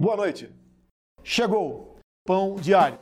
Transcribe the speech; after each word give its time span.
Boa 0.00 0.16
noite. 0.16 0.48
Chegou 1.24 1.96
Pão 2.24 2.54
Diário. 2.54 3.00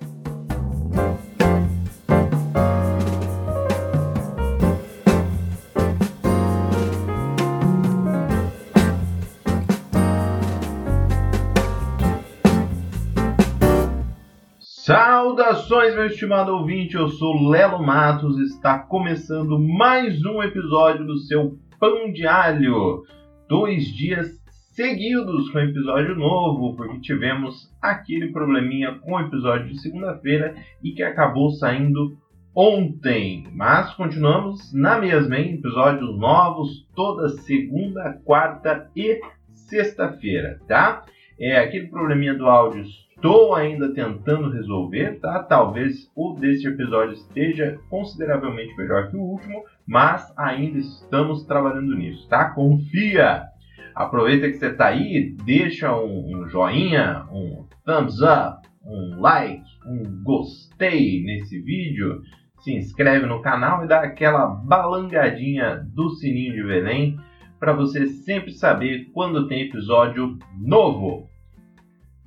Saudações, 14.58 15.94
meu 15.94 16.06
estimado 16.06 16.54
ouvinte. 16.54 16.94
Eu 16.94 17.10
sou 17.10 17.46
Lelo 17.50 17.84
Matos. 17.84 18.38
Está 18.38 18.78
começando 18.78 19.58
mais 19.58 20.24
um 20.24 20.42
episódio 20.42 21.04
do 21.04 21.18
seu 21.18 21.58
Pão 21.78 22.10
de 22.10 22.26
Alho. 22.26 23.02
Dois 23.46 23.84
dias 23.84 24.45
seguidos 24.76 25.48
com 25.50 25.58
episódio 25.58 26.14
novo, 26.14 26.76
porque 26.76 27.00
tivemos 27.00 27.74
aquele 27.80 28.30
probleminha 28.30 28.98
com 28.98 29.14
o 29.14 29.20
episódio 29.20 29.68
de 29.68 29.80
segunda-feira 29.80 30.54
e 30.84 30.92
que 30.92 31.02
acabou 31.02 31.50
saindo 31.50 32.18
ontem. 32.54 33.48
Mas 33.54 33.94
continuamos 33.94 34.74
na 34.74 34.98
mesma, 34.98 35.38
hein? 35.38 35.54
Episódios 35.54 36.14
novos 36.18 36.86
toda 36.94 37.30
segunda, 37.30 38.20
quarta 38.22 38.90
e 38.94 39.18
sexta-feira, 39.54 40.60
tá? 40.68 41.06
É 41.40 41.56
aquele 41.56 41.86
probleminha 41.86 42.34
do 42.34 42.44
áudio. 42.44 42.82
Estou 42.82 43.54
ainda 43.54 43.94
tentando 43.94 44.50
resolver, 44.50 45.18
tá? 45.20 45.42
Talvez 45.42 46.10
o 46.14 46.34
desse 46.34 46.68
episódio 46.68 47.14
esteja 47.14 47.78
consideravelmente 47.88 48.76
melhor 48.76 49.10
que 49.10 49.16
o 49.16 49.22
último, 49.22 49.64
mas 49.86 50.30
ainda 50.36 50.78
estamos 50.78 51.46
trabalhando 51.46 51.96
nisso, 51.96 52.28
tá? 52.28 52.50
Confia! 52.50 53.55
Aproveita 53.96 54.48
que 54.48 54.58
você 54.58 54.66
está 54.66 54.88
aí, 54.88 55.34
deixa 55.42 55.90
um, 55.96 56.36
um, 56.36 56.48
joinha, 56.50 57.24
um 57.32 57.64
thumbs 57.82 58.20
up, 58.20 58.68
um 58.84 59.18
like, 59.18 59.64
um 59.86 60.22
gostei 60.22 61.24
nesse 61.24 61.58
vídeo, 61.62 62.20
se 62.60 62.74
inscreve 62.74 63.24
no 63.24 63.40
canal 63.40 63.82
e 63.82 63.88
dá 63.88 64.02
aquela 64.02 64.48
balangadinha 64.48 65.82
do 65.94 66.10
sininho 66.10 66.52
de 66.52 66.62
Belém 66.62 67.18
para 67.58 67.72
você 67.72 68.06
sempre 68.06 68.52
saber 68.52 69.06
quando 69.14 69.48
tem 69.48 69.62
episódio 69.62 70.38
novo. 70.60 71.30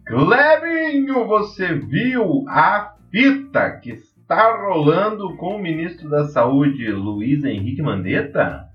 Clebinho, 0.07 1.27
você 1.27 1.75
viu 1.75 2.45
a 2.47 2.95
fita 3.11 3.79
que 3.79 3.91
está 3.91 4.57
rolando 4.65 5.37
com 5.37 5.57
o 5.57 5.61
ministro 5.61 6.09
da 6.09 6.23
Saúde, 6.23 6.91
Luiz 6.91 7.43
Henrique 7.43 7.83
Mandetta? 7.83 8.68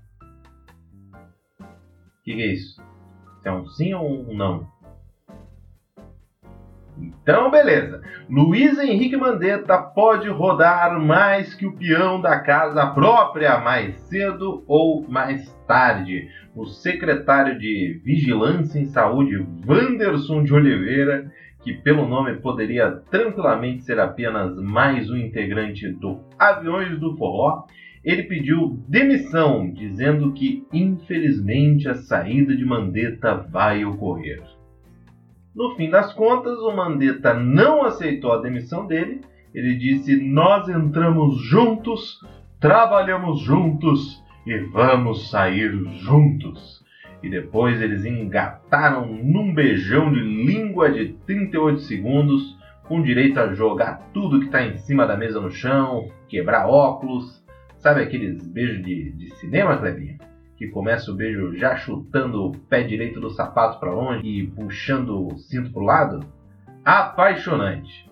Que, 2.25 2.33
que 2.33 2.41
é 2.41 2.53
isso? 2.53 2.81
É 3.45 3.51
um 3.51 3.67
sim 3.67 3.93
ou 3.93 4.31
um 4.31 4.35
não? 4.35 4.67
Então, 6.97 7.51
beleza. 7.51 8.01
Luiz 8.27 8.79
Henrique 8.79 9.15
Mandetta 9.15 9.77
pode 9.77 10.27
rodar 10.29 10.99
mais 10.99 11.53
que 11.53 11.67
o 11.67 11.75
peão 11.75 12.19
da 12.19 12.39
casa 12.39 12.87
própria 12.87 13.59
mais 13.59 13.95
cedo 14.09 14.63
ou 14.65 15.05
mais 15.07 15.47
tarde. 15.67 16.27
O 16.55 16.65
secretário 16.65 17.59
de 17.59 18.01
Vigilância 18.03 18.79
em 18.79 18.85
Saúde, 18.85 19.45
Wanderson 19.67 20.43
de 20.43 20.53
Oliveira, 20.53 21.31
que 21.61 21.73
pelo 21.73 22.07
nome 22.07 22.37
poderia 22.37 22.89
tranquilamente 23.11 23.83
ser 23.83 23.99
apenas 23.99 24.57
mais 24.57 25.11
um 25.11 25.17
integrante 25.17 25.91
do 25.91 26.21
Aviões 26.39 26.97
do 26.99 27.15
Forró, 27.17 27.65
ele 28.05 28.23
pediu 28.23 28.79
demissão, 28.87 29.71
dizendo 29.71 30.31
que 30.31 30.63
infelizmente 30.71 31.89
a 31.89 31.95
saída 31.95 32.55
de 32.55 32.63
Mandetta 32.63 33.35
vai 33.35 33.83
ocorrer. 33.83 34.43
No 35.55 35.75
fim 35.75 35.89
das 35.89 36.13
contas, 36.13 36.59
o 36.59 36.71
Mandetta 36.71 37.33
não 37.33 37.83
aceitou 37.83 38.33
a 38.33 38.41
demissão 38.41 38.85
dele. 38.85 39.21
Ele 39.53 39.75
disse: 39.75 40.15
Nós 40.17 40.69
entramos 40.69 41.41
juntos, 41.45 42.19
trabalhamos 42.59 43.39
juntos 43.41 44.21
e 44.45 44.55
vamos 44.71 45.31
sair 45.31 45.71
juntos. 45.95 46.83
E 47.23 47.29
depois 47.29 47.81
eles 47.81 48.05
engataram 48.05 49.07
num 49.07 49.51
beijão 49.51 50.13
de 50.13 50.19
língua 50.19 50.91
de 50.91 51.13
38 51.25 51.79
segundos, 51.79 52.55
com 52.83 53.01
direito 53.01 53.39
a 53.39 53.51
jogar 53.53 54.11
tudo 54.13 54.39
que 54.39 54.45
está 54.45 54.63
em 54.63 54.77
cima 54.77 55.07
da 55.07 55.17
mesa 55.17 55.41
no 55.41 55.49
chão, 55.49 56.11
quebrar 56.27 56.67
óculos, 56.67 57.44
Sabe 57.85 58.01
aqueles 58.01 58.43
beijos 58.47 58.83
de, 58.83 59.11
de 59.11 59.35
cinema, 59.35 59.77
Clebinha? 59.77 60.17
Que 60.57 60.67
começa 60.69 61.11
o 61.11 61.15
beijo 61.15 61.55
já 61.55 61.75
chutando 61.75 62.43
o 62.43 62.51
pé 62.51 62.81
direito 62.81 63.19
do 63.19 63.29
sapato 63.29 63.79
para 63.79 63.91
longe 63.91 64.27
e 64.27 64.47
puxando 64.47 65.27
o 65.27 65.37
cinto 65.37 65.71
pro 65.71 65.83
lado? 65.83 66.25
Apaixonante. 66.83 68.09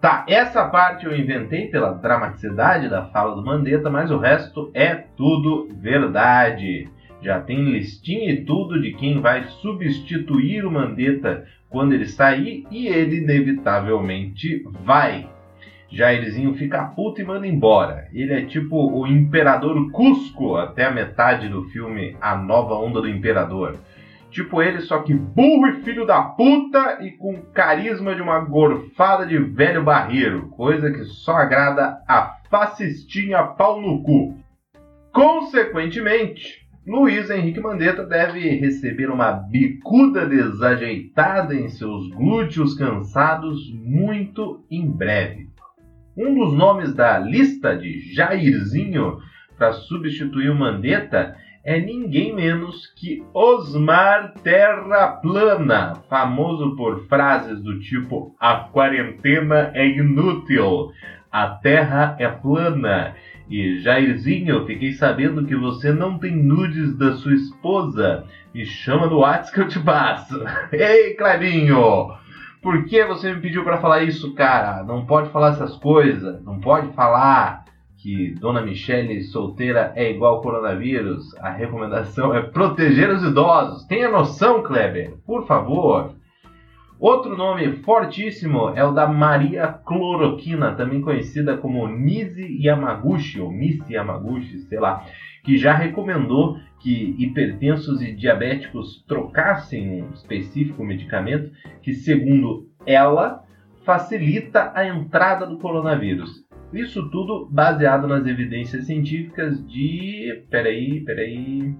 Tá, 0.00 0.24
essa 0.26 0.66
parte 0.70 1.04
eu 1.04 1.14
inventei 1.14 1.66
pela 1.66 1.92
dramaticidade 1.92 2.88
da 2.88 3.04
fala 3.04 3.34
do 3.34 3.44
Mandetta, 3.44 3.90
mas 3.90 4.10
o 4.10 4.16
resto 4.16 4.70
é 4.72 4.94
tudo 4.94 5.68
verdade. 5.74 6.88
Já 7.20 7.42
tem 7.42 7.62
listinha 7.62 8.32
e 8.32 8.46
tudo 8.46 8.80
de 8.80 8.94
quem 8.94 9.20
vai 9.20 9.44
substituir 9.60 10.64
o 10.64 10.72
Mandetta 10.72 11.46
quando 11.68 11.92
ele 11.92 12.06
sair 12.06 12.66
e 12.70 12.86
ele 12.86 13.18
inevitavelmente 13.18 14.64
vai. 14.82 15.28
Jairzinho 15.94 16.54
fica 16.54 16.84
puto 16.84 17.20
e 17.20 17.24
manda 17.24 17.46
embora. 17.46 18.08
Ele 18.12 18.32
é 18.32 18.44
tipo 18.44 18.76
o 18.76 19.06
Imperador 19.06 19.90
Cusco 19.92 20.56
até 20.56 20.86
a 20.86 20.90
metade 20.90 21.48
do 21.48 21.64
filme 21.64 22.16
A 22.20 22.36
Nova 22.36 22.74
Onda 22.74 23.00
do 23.00 23.08
Imperador. 23.08 23.78
Tipo 24.30 24.60
ele, 24.60 24.80
só 24.80 24.98
que 24.98 25.14
burro 25.14 25.68
e 25.68 25.82
filho 25.82 26.04
da 26.04 26.20
puta 26.20 26.98
e 27.00 27.12
com 27.12 27.40
carisma 27.52 28.16
de 28.16 28.20
uma 28.20 28.40
gorfada 28.40 29.24
de 29.24 29.38
velho 29.38 29.84
barreiro, 29.84 30.48
coisa 30.48 30.90
que 30.90 31.04
só 31.04 31.36
agrada 31.36 31.98
a 32.08 32.38
fascistinha 32.50 33.44
pau 33.44 33.80
no 33.80 34.02
cu. 34.02 34.36
Consequentemente, 35.12 36.66
Luiz 36.84 37.30
Henrique 37.30 37.60
Mandetta 37.60 38.04
deve 38.04 38.40
receber 38.56 39.08
uma 39.08 39.30
bicuda 39.30 40.26
desajeitada 40.26 41.54
em 41.54 41.68
seus 41.68 42.08
glúteos 42.08 42.74
cansados 42.74 43.72
muito 43.72 44.64
em 44.68 44.84
breve. 44.90 45.53
Um 46.16 46.34
dos 46.34 46.52
nomes 46.52 46.94
da 46.94 47.18
lista 47.18 47.76
de 47.76 48.14
Jairzinho 48.14 49.18
para 49.58 49.72
substituir 49.72 50.50
o 50.50 50.54
Mandetta 50.54 51.36
é 51.64 51.80
ninguém 51.80 52.32
menos 52.32 52.86
que 52.94 53.24
Osmar 53.32 54.34
Terra 54.42 55.08
Plana, 55.22 55.94
famoso 56.08 56.76
por 56.76 57.08
frases 57.08 57.60
do 57.60 57.80
tipo: 57.80 58.36
a 58.38 58.56
quarentena 58.56 59.72
é 59.74 59.86
inútil, 59.86 60.92
a 61.32 61.48
terra 61.48 62.14
é 62.20 62.28
plana. 62.28 63.16
E 63.50 63.80
Jairzinho, 63.80 64.66
fiquei 64.66 64.92
sabendo 64.92 65.44
que 65.44 65.56
você 65.56 65.92
não 65.92 66.18
tem 66.18 66.36
nudes 66.36 66.96
da 66.96 67.12
sua 67.14 67.34
esposa. 67.34 68.24
Me 68.54 68.64
chama 68.64 69.06
no 69.06 69.18
WhatsApp 69.18 69.52
que 69.52 69.60
eu 69.60 69.68
te 69.68 69.80
passo. 69.80 70.40
Ei, 70.72 71.14
Clebinho! 71.14 72.23
Por 72.64 72.86
que 72.86 73.04
você 73.04 73.30
me 73.30 73.42
pediu 73.42 73.62
para 73.62 73.76
falar 73.76 74.04
isso, 74.04 74.32
cara? 74.32 74.82
Não 74.84 75.04
pode 75.04 75.28
falar 75.28 75.50
essas 75.50 75.76
coisas. 75.76 76.42
Não 76.42 76.58
pode 76.58 76.90
falar 76.94 77.66
que 77.98 78.30
Dona 78.40 78.62
Michele 78.62 79.20
solteira 79.20 79.92
é 79.94 80.10
igual 80.10 80.36
ao 80.36 80.40
coronavírus. 80.40 81.36
A 81.40 81.50
recomendação 81.50 82.34
é 82.34 82.40
proteger 82.40 83.10
os 83.10 83.22
idosos. 83.22 83.84
Tenha 83.84 84.10
noção, 84.10 84.62
Kleber, 84.62 85.12
por 85.26 85.46
favor. 85.46 86.14
Outro 86.98 87.36
nome 87.36 87.70
fortíssimo 87.82 88.70
é 88.70 88.82
o 88.82 88.92
da 88.92 89.06
Maria 89.06 89.68
Cloroquina, 89.68 90.74
também 90.74 91.02
conhecida 91.02 91.58
como 91.58 91.86
Nise 91.86 92.46
Yamaguchi, 92.64 93.42
ou 93.42 93.52
Nisi 93.52 93.92
Yamaguchi, 93.92 94.60
sei 94.60 94.80
lá, 94.80 95.04
que 95.44 95.58
já 95.58 95.74
recomendou 95.74 96.56
que 96.84 97.16
hipertensos 97.18 98.02
e 98.02 98.12
diabéticos 98.12 99.02
trocassem 99.08 100.02
um 100.02 100.10
específico 100.10 100.84
medicamento 100.84 101.50
que, 101.82 101.94
segundo 101.94 102.68
ela, 102.86 103.42
facilita 103.86 104.70
a 104.74 104.86
entrada 104.86 105.46
do 105.46 105.58
coronavírus. 105.58 106.44
Isso 106.74 107.08
tudo 107.08 107.48
baseado 107.50 108.06
nas 108.06 108.26
evidências 108.26 108.84
científicas 108.84 109.66
de. 109.66 110.44
Peraí, 110.50 111.02
peraí. 111.06 111.74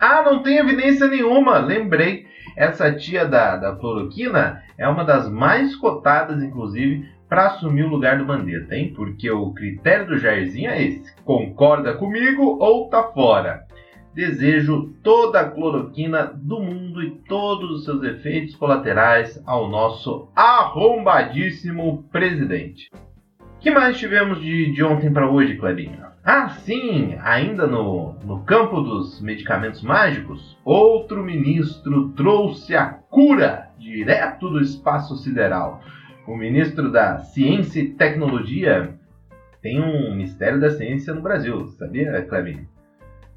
Ah, 0.00 0.24
não 0.24 0.42
tem 0.42 0.58
evidência 0.58 1.06
nenhuma, 1.06 1.58
lembrei. 1.58 2.26
Essa 2.56 2.92
tia 2.92 3.24
da, 3.24 3.56
da 3.56 3.76
cloroquina 3.76 4.64
é 4.76 4.88
uma 4.88 5.04
das 5.04 5.30
mais 5.30 5.76
cotadas, 5.76 6.42
inclusive, 6.42 7.08
para 7.28 7.46
assumir 7.46 7.84
o 7.84 7.88
lugar 7.88 8.18
do 8.18 8.26
Mandetta, 8.26 8.74
hein? 8.74 8.92
Porque 8.96 9.30
o 9.30 9.52
critério 9.52 10.08
do 10.08 10.18
Jairzinho 10.18 10.70
é 10.70 10.82
esse: 10.82 11.14
concorda 11.22 11.94
comigo 11.94 12.58
ou 12.58 12.88
tá 12.88 13.04
fora. 13.12 13.67
Desejo 14.18 14.92
toda 15.00 15.38
a 15.38 15.48
cloroquina 15.48 16.24
do 16.34 16.58
mundo 16.58 17.00
e 17.00 17.12
todos 17.28 17.70
os 17.70 17.84
seus 17.84 18.02
efeitos 18.02 18.56
colaterais 18.56 19.40
ao 19.46 19.68
nosso 19.68 20.28
arrombadíssimo 20.34 22.02
presidente. 22.10 22.90
que 23.60 23.70
mais 23.70 23.96
tivemos 23.96 24.40
de, 24.40 24.72
de 24.72 24.82
ontem 24.82 25.12
para 25.12 25.30
hoje, 25.30 25.56
Clebinho? 25.56 26.04
Ah, 26.24 26.48
sim, 26.48 27.16
ainda 27.22 27.64
no, 27.68 28.14
no 28.24 28.42
campo 28.42 28.80
dos 28.80 29.20
medicamentos 29.20 29.82
mágicos, 29.82 30.58
outro 30.64 31.22
ministro 31.22 32.08
trouxe 32.08 32.74
a 32.74 32.86
cura 32.86 33.70
direto 33.78 34.50
do 34.50 34.60
espaço 34.60 35.16
sideral. 35.18 35.80
O 36.26 36.36
ministro 36.36 36.90
da 36.90 37.18
Ciência 37.20 37.78
e 37.78 37.90
Tecnologia 37.90 38.98
tem 39.62 39.80
um 39.80 40.10
Ministério 40.10 40.58
da 40.58 40.72
Ciência 40.72 41.14
no 41.14 41.22
Brasil, 41.22 41.68
sabia, 41.68 42.20
Clebinho? 42.22 42.66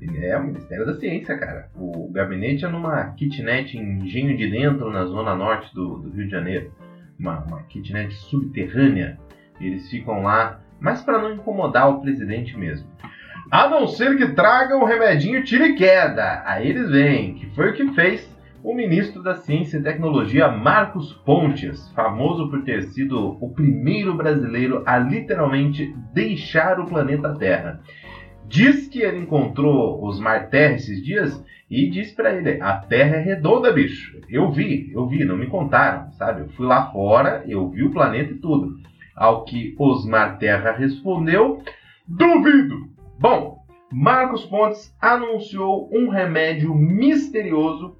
É 0.01 0.35
o 0.35 0.43
Ministério 0.43 0.85
da 0.85 0.95
Ciência, 0.95 1.37
cara. 1.37 1.69
O 1.75 2.11
gabinete 2.11 2.65
é 2.65 2.67
numa 2.67 3.11
kitnet 3.13 3.77
em 3.77 3.99
Engenho 3.99 4.35
de 4.35 4.49
Dentro, 4.49 4.89
na 4.89 5.05
zona 5.05 5.35
norte 5.35 5.73
do, 5.75 5.99
do 5.99 6.09
Rio 6.09 6.25
de 6.25 6.31
Janeiro. 6.31 6.71
Uma, 7.19 7.39
uma 7.43 7.63
kitnet 7.63 8.11
subterrânea. 8.13 9.19
Eles 9.59 9.87
ficam 9.91 10.23
lá, 10.23 10.59
mas 10.79 11.03
para 11.03 11.21
não 11.21 11.33
incomodar 11.35 11.87
o 11.89 12.01
presidente 12.01 12.57
mesmo. 12.57 12.89
A 13.51 13.69
não 13.69 13.85
ser 13.87 14.17
que 14.17 14.29
tragam 14.29 14.81
o 14.81 14.85
remedinho 14.85 15.43
tira 15.43 15.67
e 15.67 15.75
queda. 15.75 16.41
Aí 16.45 16.67
eles 16.67 16.89
vêm, 16.89 17.35
que 17.35 17.53
foi 17.53 17.69
o 17.69 17.73
que 17.73 17.93
fez 17.93 18.31
o 18.63 18.73
ministro 18.73 19.21
da 19.21 19.35
Ciência 19.35 19.77
e 19.77 19.83
Tecnologia 19.83 20.47
Marcos 20.47 21.13
Pontes, 21.25 21.89
famoso 21.89 22.49
por 22.49 22.63
ter 22.63 22.83
sido 22.83 23.37
o 23.39 23.53
primeiro 23.53 24.15
brasileiro 24.15 24.83
a 24.85 24.97
literalmente 24.97 25.95
deixar 26.13 26.79
o 26.79 26.85
planeta 26.85 27.35
Terra. 27.35 27.81
Diz 28.51 28.89
que 28.89 29.01
ele 29.01 29.19
encontrou 29.19 30.05
os 30.05 30.19
Marterra 30.19 30.75
esses 30.75 31.01
dias 31.01 31.41
e 31.69 31.89
disse 31.89 32.13
para 32.13 32.35
ele: 32.35 32.61
a 32.61 32.73
Terra 32.73 33.15
é 33.15 33.21
redonda, 33.21 33.71
bicho. 33.71 34.19
Eu 34.27 34.51
vi, 34.51 34.91
eu 34.91 35.07
vi, 35.07 35.23
não 35.23 35.37
me 35.37 35.47
contaram, 35.47 36.11
sabe? 36.11 36.41
Eu 36.41 36.49
fui 36.49 36.65
lá 36.65 36.91
fora, 36.91 37.45
eu 37.47 37.69
vi 37.69 37.81
o 37.81 37.91
planeta 37.91 38.33
e 38.33 38.39
tudo. 38.39 38.77
Ao 39.15 39.45
que 39.45 39.73
Osmar 39.79 40.37
Terra 40.37 40.73
respondeu: 40.73 41.63
duvido. 42.05 42.89
Bom, 43.17 43.63
Marcos 43.89 44.43
Pontes 44.43 44.93
anunciou 44.99 45.89
um 45.89 46.09
remédio 46.09 46.75
misterioso 46.75 47.95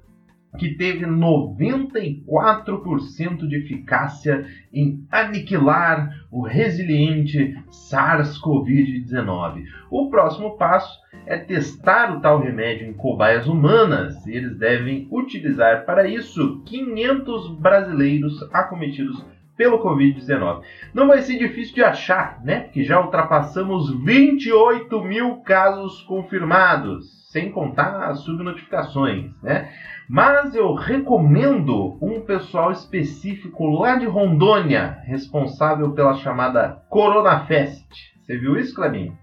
que 0.58 0.74
teve 0.74 1.06
94% 1.06 3.48
de 3.48 3.56
eficácia 3.56 4.46
em 4.72 5.06
aniquilar 5.10 6.10
o 6.30 6.42
resiliente 6.42 7.56
SARS-CoV-19. 7.70 9.64
O 9.90 10.10
próximo 10.10 10.56
passo 10.56 11.00
é 11.26 11.38
testar 11.38 12.16
o 12.16 12.20
tal 12.20 12.40
remédio 12.40 12.86
em 12.86 12.92
cobaias 12.92 13.46
humanas. 13.46 14.26
Eles 14.26 14.58
devem 14.58 15.08
utilizar 15.10 15.86
para 15.86 16.06
isso 16.06 16.62
500 16.66 17.58
brasileiros 17.58 18.42
acometidos 18.52 19.24
pelo 19.56 19.82
Covid-19. 19.82 20.62
Não 20.92 21.06
vai 21.06 21.22
ser 21.22 21.38
difícil 21.38 21.74
de 21.74 21.84
achar, 21.84 22.42
né? 22.42 22.60
Porque 22.60 22.84
já 22.84 23.00
ultrapassamos 23.00 23.90
28 24.04 25.02
mil 25.04 25.36
casos 25.38 26.02
confirmados, 26.02 27.30
sem 27.30 27.50
contar 27.50 28.08
as 28.08 28.20
subnotificações, 28.20 29.30
né? 29.42 29.70
Mas 30.12 30.54
eu 30.54 30.74
recomendo 30.74 31.96
um 31.98 32.20
pessoal 32.20 32.70
específico 32.70 33.66
lá 33.70 33.96
de 33.96 34.04
Rondônia, 34.04 34.98
responsável 35.04 35.92
pela 35.92 36.16
chamada 36.16 36.82
Corona 36.90 37.46
Fest. 37.46 37.88
Você 38.20 38.36
viu 38.36 38.58
isso, 38.58 38.74
Clebinho? 38.74 39.16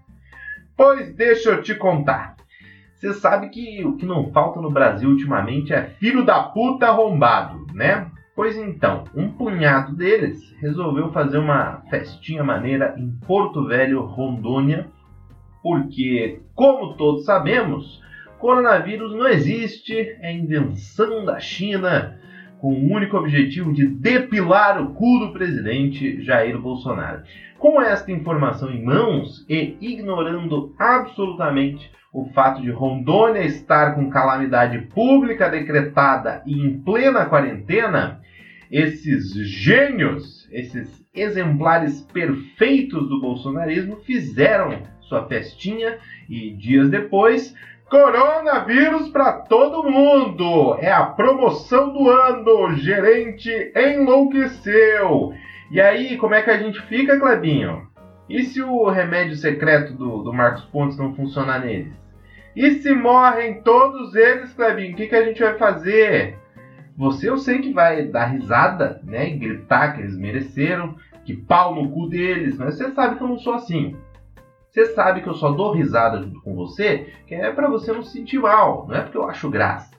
Pois 0.76 1.14
deixa 1.14 1.50
eu 1.50 1.62
te 1.62 1.76
contar. 1.76 2.34
Você 2.96 3.14
sabe 3.14 3.50
que 3.50 3.84
o 3.84 3.96
que 3.96 4.04
não 4.04 4.32
falta 4.32 4.60
no 4.60 4.68
Brasil 4.68 5.10
ultimamente 5.10 5.72
é 5.72 5.90
filho 6.00 6.24
da 6.24 6.42
puta 6.42 6.88
arrombado, 6.88 7.68
né? 7.72 8.10
Pois 8.34 8.56
então, 8.56 9.04
um 9.14 9.30
punhado 9.30 9.94
deles 9.94 10.52
resolveu 10.60 11.12
fazer 11.12 11.38
uma 11.38 11.82
festinha 11.88 12.42
maneira 12.42 12.96
em 12.98 13.12
Porto 13.28 13.64
Velho, 13.64 14.02
Rondônia, 14.02 14.88
porque, 15.62 16.40
como 16.52 16.94
todos 16.94 17.24
sabemos, 17.24 18.02
coronavírus 18.40 19.14
não 19.14 19.28
existe, 19.28 20.16
é 20.20 20.32
invenção 20.32 21.24
da 21.24 21.38
China, 21.38 22.18
com 22.58 22.72
o 22.72 22.92
único 22.92 23.16
objetivo 23.16 23.72
de 23.72 23.86
depilar 23.86 24.82
o 24.82 24.94
cu 24.94 25.18
do 25.18 25.32
presidente 25.32 26.22
Jair 26.22 26.58
Bolsonaro. 26.58 27.22
Com 27.58 27.80
esta 27.80 28.10
informação 28.10 28.70
em 28.70 28.82
mãos 28.82 29.44
e 29.48 29.76
ignorando 29.80 30.74
absolutamente 30.78 31.90
o 32.12 32.24
fato 32.30 32.60
de 32.62 32.70
Rondônia 32.70 33.44
estar 33.44 33.94
com 33.94 34.10
calamidade 34.10 34.78
pública 34.86 35.48
decretada 35.48 36.42
e 36.46 36.60
em 36.60 36.80
plena 36.80 37.26
quarentena, 37.26 38.20
esses 38.70 39.32
gênios, 39.34 40.48
esses 40.50 41.04
exemplares 41.14 42.00
perfeitos 42.00 43.08
do 43.08 43.20
bolsonarismo 43.20 43.96
fizeram 43.96 44.82
sua 45.00 45.26
festinha 45.26 45.98
e 46.28 46.52
dias 46.52 46.88
depois 46.88 47.54
Coronavírus 47.90 49.08
para 49.08 49.32
todo 49.32 49.82
mundo! 49.82 50.76
É 50.78 50.92
a 50.92 51.06
promoção 51.06 51.92
do 51.92 52.08
ano! 52.08 52.76
Gerente 52.76 53.50
enlouqueceu! 53.74 55.34
E 55.72 55.80
aí, 55.80 56.16
como 56.16 56.36
é 56.36 56.40
que 56.40 56.50
a 56.50 56.56
gente 56.56 56.80
fica, 56.82 57.18
Clebinho? 57.18 57.88
E 58.28 58.44
se 58.44 58.62
o 58.62 58.88
remédio 58.88 59.34
secreto 59.34 59.92
do, 59.92 60.22
do 60.22 60.32
Marcos 60.32 60.62
Pontes 60.66 60.96
não 60.96 61.16
funcionar 61.16 61.64
neles? 61.64 61.92
E 62.54 62.74
se 62.74 62.94
morrem 62.94 63.60
todos 63.62 64.14
eles, 64.14 64.52
Clebinho? 64.52 64.92
O 64.92 64.96
que, 64.96 65.08
que 65.08 65.16
a 65.16 65.24
gente 65.24 65.42
vai 65.42 65.58
fazer? 65.58 66.38
Você 66.96 67.28
eu 67.28 67.38
sei 67.38 67.58
que 67.58 67.72
vai 67.72 68.04
dar 68.04 68.26
risada, 68.26 69.00
né? 69.02 69.30
E 69.30 69.36
gritar 69.36 69.94
que 69.94 70.02
eles 70.02 70.16
mereceram, 70.16 70.94
que 71.24 71.34
pau 71.34 71.74
no 71.74 71.90
cu 71.90 72.08
deles, 72.08 72.56
mas 72.56 72.76
você 72.76 72.88
sabe 72.92 73.16
que 73.16 73.24
eu 73.24 73.28
não 73.28 73.38
sou 73.38 73.54
assim. 73.54 73.96
Você 74.70 74.86
sabe 74.86 75.20
que 75.20 75.28
eu 75.28 75.34
só 75.34 75.50
dou 75.50 75.72
risada 75.72 76.22
junto 76.22 76.40
com 76.42 76.54
você, 76.54 77.12
que 77.26 77.34
é 77.34 77.50
para 77.52 77.68
você 77.68 77.92
não 77.92 78.02
se 78.02 78.12
sentir 78.12 78.38
mal, 78.38 78.86
não 78.86 78.94
é 78.94 79.02
porque 79.02 79.18
eu 79.18 79.28
acho 79.28 79.50
graça. 79.50 79.90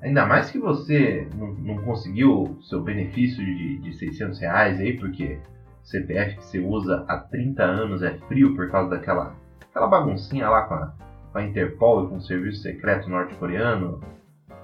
Ainda 0.00 0.24
mais 0.24 0.50
que 0.50 0.58
você 0.58 1.28
não, 1.34 1.48
não 1.54 1.82
conseguiu 1.82 2.58
seu 2.62 2.80
benefício 2.82 3.44
de, 3.44 3.78
de 3.78 3.92
600 3.92 4.38
reais 4.38 4.80
aí, 4.80 4.96
porque 4.96 5.38
o 5.82 5.86
CPF 5.86 6.36
que 6.36 6.44
você 6.44 6.58
usa 6.58 7.04
há 7.06 7.18
30 7.18 7.62
anos 7.62 8.02
é 8.02 8.14
frio 8.26 8.54
por 8.54 8.70
causa 8.70 8.90
daquela 8.90 9.34
aquela 9.70 9.86
baguncinha 9.88 10.48
lá 10.48 10.62
com 10.62 10.74
a, 10.74 10.92
com 11.32 11.38
a 11.38 11.44
Interpol 11.44 12.04
e 12.04 12.08
com 12.08 12.16
o 12.16 12.20
serviço 12.22 12.62
secreto 12.62 13.10
norte-coreano. 13.10 14.00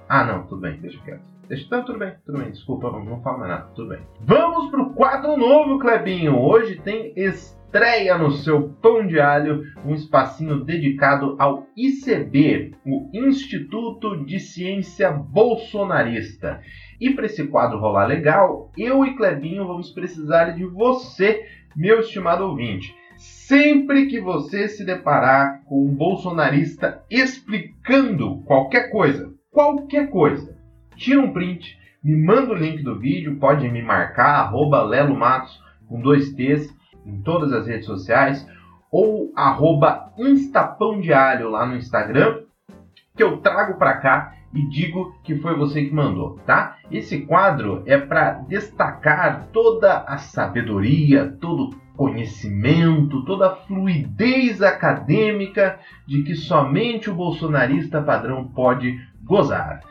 Ah, 0.07 0.23
não, 0.23 0.43
tudo 0.43 0.61
bem, 0.61 0.79
deixa 0.79 0.99
quieto. 1.03 1.21
Deixa, 1.47 1.83
tudo 1.83 1.99
bem, 1.99 2.13
tudo 2.25 2.37
bem, 2.37 2.49
desculpa, 2.49 2.89
não, 2.89 3.03
não 3.03 3.21
falo 3.21 3.39
mais 3.39 3.51
nada, 3.51 3.67
tudo 3.75 3.89
bem. 3.89 3.99
Vamos 4.21 4.71
pro 4.71 4.91
quadro 4.91 5.35
novo, 5.35 5.79
Clebinho. 5.79 6.39
Hoje 6.39 6.77
tem 6.77 7.13
estreia 7.71 8.17
no 8.17 8.31
seu 8.31 8.67
pão 8.81 9.07
de 9.07 9.17
alho 9.17 9.63
um 9.85 9.93
espacinho 9.93 10.61
dedicado 10.61 11.37
ao 11.39 11.67
ICB, 11.77 12.73
o 12.85 13.09
Instituto 13.13 14.25
de 14.25 14.41
Ciência 14.41 15.09
Bolsonarista. 15.09 16.59
E 16.99 17.11
para 17.11 17.27
esse 17.27 17.47
quadro 17.47 17.79
rolar 17.79 18.07
legal, 18.07 18.69
eu 18.77 19.05
e 19.05 19.15
Clebinho 19.15 19.65
vamos 19.65 19.89
precisar 19.89 20.49
de 20.51 20.65
você, 20.65 21.45
meu 21.73 22.01
estimado 22.01 22.43
ouvinte. 22.43 22.93
Sempre 23.15 24.07
que 24.07 24.19
você 24.19 24.67
se 24.67 24.83
deparar 24.83 25.63
com 25.63 25.85
um 25.85 25.95
bolsonarista 25.95 27.01
explicando 27.09 28.41
qualquer 28.43 28.91
coisa, 28.91 29.33
qualquer 29.49 30.09
coisa, 30.09 30.57
tira 30.97 31.21
um 31.21 31.31
print, 31.31 31.79
me 32.03 32.17
manda 32.17 32.51
o 32.51 32.57
link 32.57 32.83
do 32.83 32.99
vídeo, 32.99 33.37
pode 33.37 33.69
me 33.69 33.81
marcar, 33.81 34.41
arroba 34.41 34.83
Lelo 34.83 35.15
Matos 35.15 35.57
com 35.87 36.01
dois 36.01 36.33
T's 36.33 36.80
em 37.05 37.21
todas 37.21 37.51
as 37.53 37.67
redes 37.67 37.85
sociais, 37.85 38.47
ou 38.91 39.31
arroba 39.35 40.11
Instapão 40.17 40.99
de 40.99 41.13
Alho 41.13 41.49
lá 41.49 41.65
no 41.65 41.75
Instagram, 41.75 42.41
que 43.15 43.23
eu 43.23 43.37
trago 43.37 43.77
para 43.77 43.97
cá 43.97 44.33
e 44.53 44.67
digo 44.67 45.15
que 45.23 45.35
foi 45.37 45.55
você 45.55 45.85
que 45.85 45.93
mandou, 45.93 46.37
tá? 46.45 46.77
Esse 46.91 47.21
quadro 47.25 47.83
é 47.85 47.97
para 47.97 48.33
destacar 48.47 49.47
toda 49.53 49.99
a 49.99 50.17
sabedoria, 50.17 51.37
todo 51.39 51.75
conhecimento, 51.95 53.23
toda 53.23 53.47
a 53.47 53.55
fluidez 53.55 54.61
acadêmica 54.61 55.79
de 56.05 56.23
que 56.23 56.35
somente 56.35 57.09
o 57.09 57.15
bolsonarista 57.15 58.01
padrão 58.01 58.47
pode 58.47 58.99
gozar. 59.23 59.81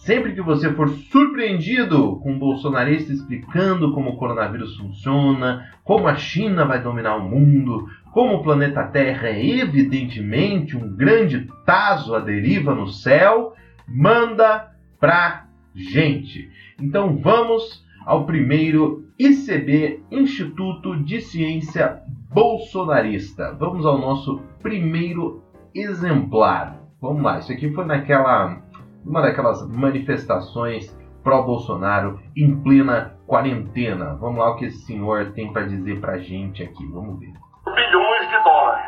Sempre 0.00 0.32
que 0.32 0.40
você 0.40 0.72
for 0.72 0.88
surpreendido 0.88 2.16
com 2.20 2.32
um 2.32 2.38
bolsonarista 2.38 3.12
explicando 3.12 3.92
como 3.92 4.10
o 4.10 4.16
coronavírus 4.16 4.74
funciona, 4.78 5.70
como 5.84 6.08
a 6.08 6.14
China 6.14 6.64
vai 6.64 6.82
dominar 6.82 7.16
o 7.16 7.28
mundo, 7.28 7.86
como 8.10 8.36
o 8.36 8.42
planeta 8.42 8.82
Terra 8.84 9.28
é 9.28 9.46
evidentemente 9.46 10.74
um 10.74 10.96
grande 10.96 11.46
taso 11.66 12.14
à 12.14 12.18
deriva 12.18 12.74
no 12.74 12.86
céu, 12.86 13.52
manda 13.86 14.70
pra 14.98 15.46
gente. 15.74 16.50
Então 16.80 17.18
vamos 17.18 17.84
ao 18.06 18.24
primeiro 18.24 19.04
ICB, 19.18 20.02
Instituto 20.10 20.96
de 21.04 21.20
Ciência 21.20 22.00
Bolsonarista. 22.32 23.52
Vamos 23.52 23.84
ao 23.84 23.98
nosso 23.98 24.40
primeiro 24.62 25.44
exemplar. 25.74 26.80
Vamos 27.02 27.22
lá, 27.22 27.38
isso 27.38 27.52
aqui 27.52 27.70
foi 27.70 27.84
naquela 27.84 28.62
uma 29.04 29.22
daquelas 29.22 29.66
manifestações 29.68 30.94
pró-Bolsonaro 31.22 32.20
em 32.36 32.62
plena 32.62 33.16
quarentena. 33.26 34.16
Vamos 34.20 34.38
lá 34.38 34.50
o 34.50 34.56
que 34.56 34.66
esse 34.66 34.78
senhor 34.86 35.32
tem 35.32 35.52
para 35.52 35.66
dizer 35.66 36.00
para 36.00 36.18
gente 36.18 36.62
aqui. 36.62 36.86
Vamos 36.92 37.18
ver. 37.20 37.32
Bilhões 37.74 38.28
de 38.28 38.42
dólares. 38.42 38.84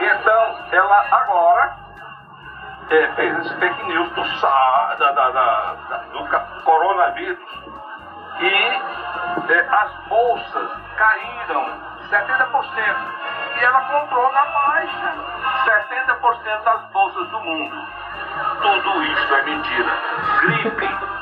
Então, 0.00 0.56
ela 0.72 1.06
agora 1.10 1.76
é, 2.90 3.14
fez 3.14 3.38
esse 3.38 3.54
fake 3.54 3.86
news 3.86 4.08
do, 4.10 4.22
da, 4.40 5.12
da, 5.12 5.30
da, 5.30 6.04
do 6.12 6.62
coronavírus. 6.64 7.38
E 8.40 9.52
é, 9.52 9.68
as 9.70 10.08
bolsas 10.08 10.70
caíram 10.96 11.64
70%. 12.10 13.16
E 13.58 13.64
ela 13.64 13.80
comprou 13.80 14.32
na 14.32 14.44
baixa 14.44 15.14
70% 15.64 16.62
das 16.64 16.90
bolsas 16.90 17.28
do 17.30 17.40
mundo. 17.40 17.76
Tudo 18.62 19.02
isso 19.02 19.34
é 19.34 19.42
mentira. 19.44 19.92
Gripe. 20.40 21.16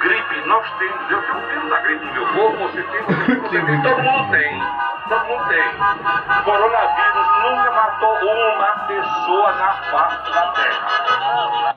Gripe, 0.00 0.46
nós 0.46 0.70
temos, 0.78 1.10
eu 1.10 1.22
tenho 1.22 1.38
um 1.38 1.48
vírus 1.48 1.70
da 1.70 1.80
gripe 1.80 2.04
no 2.04 2.12
meu 2.12 2.26
corpo, 2.34 2.58
você 2.68 2.82
tem, 2.82 3.02
você, 3.02 3.62
tem, 3.62 3.82
todo 3.82 4.02
mundo 4.02 4.30
tem. 4.30 4.62
Todo 5.08 5.24
mundo 5.24 5.48
tem. 5.48 6.44
Coronavírus 6.44 7.26
nunca 7.42 7.70
matou 7.70 8.16
uma 8.54 8.86
pessoa 8.86 9.52
na 9.52 9.72
face 9.72 10.32
da 10.32 10.52
Terra. 10.52 11.76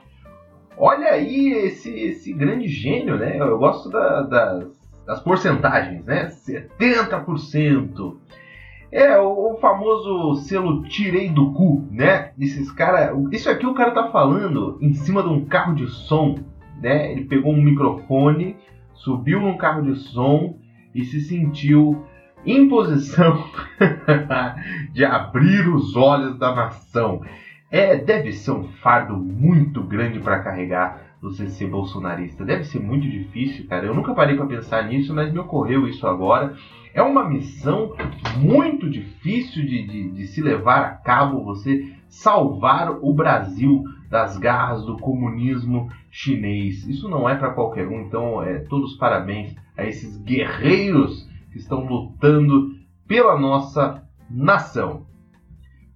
Olha 0.77 1.09
aí 1.09 1.53
esse, 1.53 1.89
esse 1.89 2.33
grande 2.33 2.67
gênio, 2.67 3.17
né? 3.17 3.37
Eu 3.39 3.57
gosto 3.57 3.89
da, 3.89 4.21
das, 4.21 4.65
das 5.05 5.19
porcentagens, 5.21 6.05
né? 6.05 6.27
70%. 6.27 8.17
É, 8.91 9.17
o, 9.17 9.53
o, 9.53 9.57
famoso 9.57 10.41
selo 10.43 10.83
tirei 10.83 11.29
do 11.29 11.51
cu, 11.51 11.87
né? 11.91 12.31
Esses 12.39 12.71
cara, 12.71 13.13
isso 13.31 13.49
aqui 13.49 13.65
o 13.65 13.73
cara 13.73 13.91
tá 13.91 14.09
falando 14.09 14.77
em 14.81 14.93
cima 14.93 15.21
de 15.21 15.29
um 15.29 15.45
carro 15.45 15.75
de 15.75 15.87
som, 15.87 16.39
né? 16.81 17.11
Ele 17.11 17.25
pegou 17.25 17.53
um 17.53 17.61
microfone, 17.61 18.55
subiu 18.93 19.41
num 19.41 19.57
carro 19.57 19.81
de 19.81 19.95
som 19.95 20.57
e 20.95 21.03
se 21.03 21.19
sentiu 21.21 22.05
em 22.45 22.69
posição 22.69 23.43
de 24.93 25.03
abrir 25.03 25.67
os 25.67 25.95
olhos 25.95 26.37
da 26.39 26.55
nação. 26.55 27.21
É, 27.69 27.97
deve 27.97 28.31
ser 28.31 28.51
um 28.51 28.63
fardo 28.63 29.17
muito 29.17 29.83
grande 29.83 30.19
para 30.19 30.39
carregar 30.39 31.06
você 31.21 31.49
ser 31.49 31.69
bolsonarista. 31.69 32.45
Deve 32.45 32.63
ser 32.63 32.79
muito 32.79 33.09
difícil, 33.09 33.67
cara. 33.67 33.85
Eu 33.85 33.95
nunca 33.95 34.13
parei 34.13 34.35
para 34.35 34.45
pensar 34.45 34.87
nisso, 34.87 35.13
mas 35.13 35.31
me 35.31 35.39
ocorreu 35.39 35.87
isso 35.87 36.05
agora. 36.07 36.55
É 36.93 37.01
uma 37.01 37.27
missão 37.27 37.93
muito 38.37 38.89
difícil 38.89 39.65
de, 39.65 39.87
de, 39.87 40.11
de 40.11 40.27
se 40.27 40.41
levar 40.41 40.81
a 40.81 40.89
cabo. 40.89 41.43
Você 41.43 41.93
salvar 42.07 42.97
o 43.01 43.13
Brasil 43.13 43.83
das 44.09 44.37
garras 44.37 44.85
do 44.85 44.97
comunismo 44.97 45.89
chinês. 46.09 46.87
Isso 46.87 47.09
não 47.09 47.27
é 47.29 47.35
para 47.35 47.51
qualquer 47.51 47.87
um. 47.87 48.01
Então, 48.01 48.41
é, 48.41 48.59
todos 48.59 48.95
parabéns 48.95 49.55
a 49.77 49.85
esses 49.85 50.17
guerreiros 50.17 51.27
que 51.51 51.57
estão 51.57 51.85
lutando 51.85 52.75
pela 53.07 53.37
nossa 53.37 54.03
nação. 54.29 55.05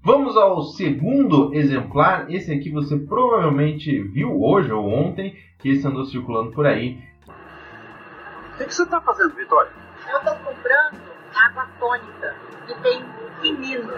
Vamos 0.04 0.36
ao 0.36 0.64
segundo 0.64 1.54
exemplar. 1.54 2.26
Esse 2.32 2.52
aqui 2.52 2.72
você 2.72 2.98
provavelmente 2.98 4.02
viu 4.02 4.42
hoje 4.42 4.72
ou 4.72 4.90
ontem, 4.90 5.38
que 5.60 5.70
esse 5.70 5.88
andou 5.88 6.06
circulando 6.06 6.52
por 6.52 6.66
aí. 6.66 6.98
O 7.28 8.58
que, 8.58 8.66
que 8.66 8.74
você 8.74 8.82
está 8.82 9.00
fazendo, 9.00 9.36
Vitória? 9.36 9.72
Eu 10.10 10.18
estou 10.18 10.36
comprando 10.38 11.00
água 11.36 11.68
tônica 11.80 12.36
que 12.66 12.74
tem 12.82 13.06
quinino. 13.42 13.94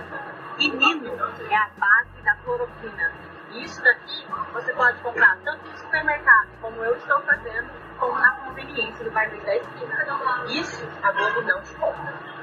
Quinino 0.57 1.13
é 1.49 1.55
a 1.55 1.69
base 1.77 2.21
da 2.25 2.35
cloroquina. 2.43 3.11
E 3.53 3.63
isso 3.63 3.81
daqui 3.81 4.25
você 4.53 4.73
pode 4.73 4.99
comprar 5.01 5.37
tanto 5.45 5.65
no 5.69 5.77
supermercado, 5.77 6.49
como 6.59 6.83
eu 6.83 6.97
estou 6.97 7.21
fazendo, 7.21 7.69
como 7.97 8.13
na 8.19 8.31
conveniência 8.41 9.05
do 9.05 9.11
bairro 9.11 9.41
da 9.45 9.55
esquina. 9.55 10.05
Isso 10.49 10.85
a 11.01 11.11
Globo 11.13 11.41
não 11.43 11.61
te 11.61 11.75
compra. 11.75 12.33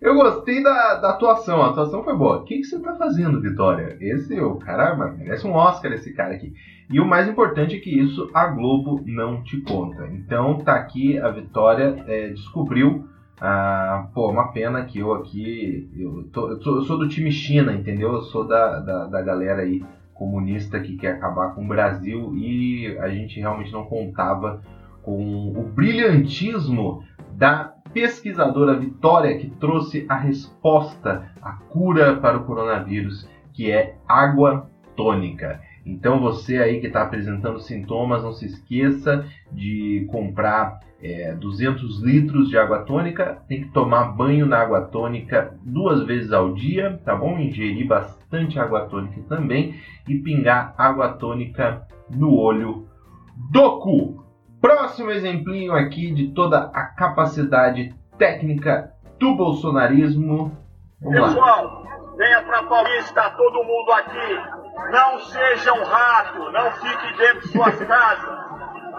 Eu 0.00 0.14
gostei 0.14 0.62
da, 0.62 0.94
da, 0.94 1.10
atuação, 1.10 1.60
a 1.60 1.70
atuação 1.70 2.04
foi 2.04 2.16
boa. 2.16 2.38
O 2.38 2.44
que, 2.44 2.58
que 2.58 2.64
você 2.64 2.78
tá 2.78 2.94
fazendo, 2.94 3.40
Vitória? 3.40 3.96
Esse, 4.00 4.40
o 4.40 4.54
cara, 4.54 4.94
merece 4.94 5.44
um 5.44 5.54
Oscar 5.54 5.92
esse 5.92 6.12
cara 6.12 6.34
aqui. 6.34 6.54
E 6.88 7.00
o 7.00 7.06
mais 7.06 7.28
importante 7.28 7.76
é 7.76 7.80
que 7.80 7.90
isso 7.90 8.30
a 8.32 8.46
Globo 8.46 9.02
não 9.04 9.42
te 9.42 9.60
conta. 9.60 10.06
Então 10.12 10.58
tá 10.58 10.76
aqui, 10.76 11.18
a 11.18 11.30
Vitória 11.30 12.04
é, 12.06 12.28
descobriu. 12.28 13.08
Ah, 13.40 14.08
pô, 14.14 14.30
uma 14.30 14.52
pena 14.52 14.84
que 14.84 15.00
eu 15.00 15.12
aqui. 15.12 15.90
Eu, 15.96 16.28
tô, 16.32 16.48
eu, 16.48 16.60
tô, 16.60 16.76
eu, 16.76 16.82
sou 16.82 16.96
do 16.96 17.08
time 17.08 17.32
China, 17.32 17.72
entendeu? 17.72 18.12
Eu 18.12 18.22
sou 18.22 18.46
da, 18.46 18.78
da, 18.78 19.06
da 19.06 19.20
galera 19.20 19.62
aí 19.62 19.84
comunista 20.14 20.78
que 20.80 20.96
quer 20.96 21.14
acabar 21.14 21.54
com 21.54 21.64
o 21.64 21.68
Brasil 21.68 22.36
e 22.36 22.96
a 22.98 23.08
gente 23.08 23.38
realmente 23.40 23.72
não 23.72 23.84
contava 23.84 24.62
com 25.02 25.52
o 25.56 25.62
brilhantismo 25.74 27.02
da 27.32 27.72
pesquisadora 27.98 28.78
Vitória 28.78 29.36
que 29.38 29.50
trouxe 29.50 30.06
a 30.08 30.14
resposta, 30.14 31.32
a 31.42 31.52
cura 31.52 32.16
para 32.16 32.38
o 32.38 32.44
coronavírus, 32.44 33.28
que 33.52 33.72
é 33.72 33.96
água 34.06 34.70
tônica. 34.94 35.60
Então 35.84 36.20
você 36.20 36.58
aí 36.58 36.80
que 36.80 36.86
está 36.86 37.02
apresentando 37.02 37.58
sintomas, 37.58 38.22
não 38.22 38.32
se 38.32 38.46
esqueça 38.46 39.24
de 39.50 40.06
comprar 40.12 40.78
é, 41.02 41.34
200 41.34 42.00
litros 42.00 42.48
de 42.48 42.56
água 42.56 42.84
tônica. 42.84 43.42
Tem 43.48 43.62
que 43.62 43.72
tomar 43.72 44.12
banho 44.12 44.46
na 44.46 44.58
água 44.58 44.82
tônica 44.82 45.58
duas 45.64 46.04
vezes 46.04 46.32
ao 46.32 46.54
dia, 46.54 47.00
tá 47.04 47.16
bom? 47.16 47.36
Ingerir 47.36 47.88
bastante 47.88 48.60
água 48.60 48.86
tônica 48.86 49.20
também 49.28 49.74
e 50.06 50.18
pingar 50.18 50.72
água 50.78 51.14
tônica 51.14 51.82
no 52.08 52.32
olho 52.32 52.86
do 53.50 53.80
cu. 53.80 54.27
Próximo 54.60 55.10
exemplinho 55.10 55.74
aqui 55.74 56.12
de 56.12 56.32
toda 56.34 56.70
a 56.74 56.86
capacidade 56.86 57.94
técnica 58.18 58.92
do 59.18 59.34
bolsonarismo. 59.36 60.56
Vamos 61.00 61.34
Pessoal, 61.34 61.82
lá. 61.84 62.16
venha 62.16 62.42
para 62.42 62.62
Paulista, 62.64 63.30
todo 63.36 63.64
mundo 63.64 63.92
aqui. 63.92 64.90
Não 64.90 65.18
sejam 65.20 65.84
rato, 65.84 66.50
não 66.50 66.72
fiquem 66.72 67.16
dentro 67.16 67.40
de 67.42 67.48
suas 67.48 67.78
casas. 67.84 68.38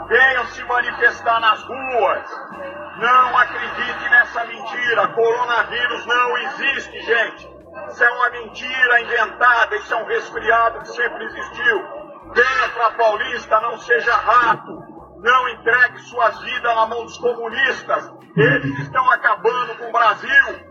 Venham 0.08 0.46
se 0.46 0.64
manifestar 0.64 1.40
nas 1.42 1.62
ruas. 1.64 2.30
Não 3.00 3.38
acredite 3.38 4.10
nessa 4.10 4.46
mentira. 4.46 5.08
Coronavírus 5.10 6.06
não 6.06 6.38
existe, 6.38 7.02
gente. 7.02 7.50
Isso 7.90 8.04
é 8.04 8.10
uma 8.12 8.30
mentira 8.30 9.02
inventada, 9.02 9.76
isso 9.76 9.94
é 9.94 9.98
um 10.04 10.06
resfriado 10.06 10.80
que 10.80 10.88
sempre 10.90 11.26
existiu. 11.26 11.84
Venha 12.34 12.70
para 12.74 12.92
Paulista, 12.92 13.60
não 13.62 13.78
seja 13.78 14.16
rato. 14.16 14.79
Não 15.22 15.50
entregue 15.50 16.00
suas 16.04 16.40
vidas 16.42 16.76
na 16.76 16.88
mão 16.88 17.04
dos 17.04 17.18
comunistas. 17.18 18.12
Eles 18.36 18.80
estão 18.80 19.12
acabando 19.12 19.78
com 19.78 19.90
o 19.90 19.92
Brasil. 19.92 20.70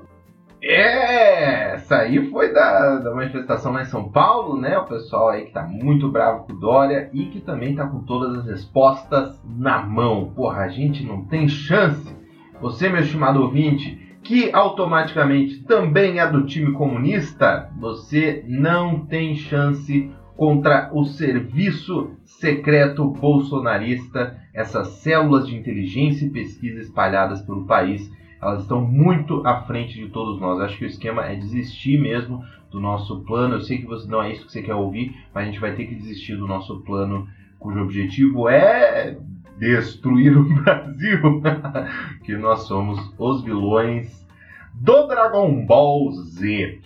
É, 0.63 1.75
essa 1.75 1.99
aí 1.99 2.31
foi 2.31 2.53
da, 2.53 2.97
da 2.97 3.15
manifestação 3.15 3.73
lá 3.73 3.83
em 3.83 3.87
São 3.87 4.11
Paulo, 4.11 4.61
né? 4.61 4.77
O 4.79 4.87
pessoal 4.87 5.29
aí 5.29 5.47
que 5.47 5.53
tá 5.53 5.63
muito 5.63 6.11
bravo 6.11 6.47
com 6.47 6.53
o 6.53 6.59
Dória 6.59 7.11
e 7.13 7.27
que 7.27 7.41
também 7.41 7.77
tá 7.77 7.87
com 7.87 8.03
todas 8.03 8.39
as 8.39 8.47
respostas 8.47 9.41
na 9.45 9.81
mão. 9.81 10.33
Porra, 10.35 10.63
a 10.63 10.69
gente 10.69 11.05
não 11.05 11.25
tem 11.27 11.47
chance. 11.49 12.17
Você, 12.61 12.89
meu 12.89 13.03
estimado 13.03 13.41
ouvinte, 13.41 14.19
que 14.23 14.51
automaticamente 14.53 15.63
também 15.63 16.19
é 16.19 16.27
do 16.27 16.45
time 16.45 16.73
comunista, 16.73 17.71
você 17.79 18.45
não 18.49 19.07
tem 19.07 19.37
chance 19.37 20.13
contra 20.39 20.89
o 20.95 21.05
serviço 21.05 22.13
secreto 22.25 23.11
bolsonarista, 23.11 24.39
essas 24.55 24.87
células 25.03 25.49
de 25.49 25.57
inteligência 25.57 26.27
e 26.27 26.31
pesquisa 26.31 26.81
espalhadas 26.81 27.43
pelo 27.43 27.67
país 27.67 28.09
elas 28.41 28.63
estão 28.63 28.81
muito 28.81 29.45
à 29.45 29.63
frente 29.63 29.95
de 29.99 30.09
todos 30.11 30.41
nós. 30.41 30.61
Acho 30.61 30.79
que 30.79 30.85
o 30.85 30.89
esquema 30.89 31.25
é 31.27 31.35
desistir 31.35 31.99
mesmo 31.99 32.45
do 32.71 32.81
nosso 32.81 33.21
plano. 33.25 33.57
Eu 33.57 33.61
sei 33.63 33.79
que 33.79 33.87
você 33.87 34.09
não 34.09 34.23
é 34.23 34.33
isso 34.33 34.47
que 34.47 34.53
você 34.53 34.63
quer 34.63 34.75
ouvir, 34.75 35.13
mas 35.35 35.43
a 35.43 35.47
gente 35.47 35.61
vai 35.61 35.75
ter 35.75 35.87
que 35.87 35.95
desistir 35.97 36.37
do 36.37 36.47
nosso 36.47 36.81
plano, 36.83 37.27
cujo 37.59 37.83
objetivo 37.83 38.49
é 38.49 39.19
destruir 39.59 40.39
o 40.39 40.45
Brasil, 40.63 41.43
que 42.23 42.37
nós 42.37 42.61
somos 42.61 43.13
os 43.19 43.43
vilões 43.43 44.25
do 44.73 45.09
Dragon 45.09 45.67
Ball 45.67 46.13
Z. 46.13 46.79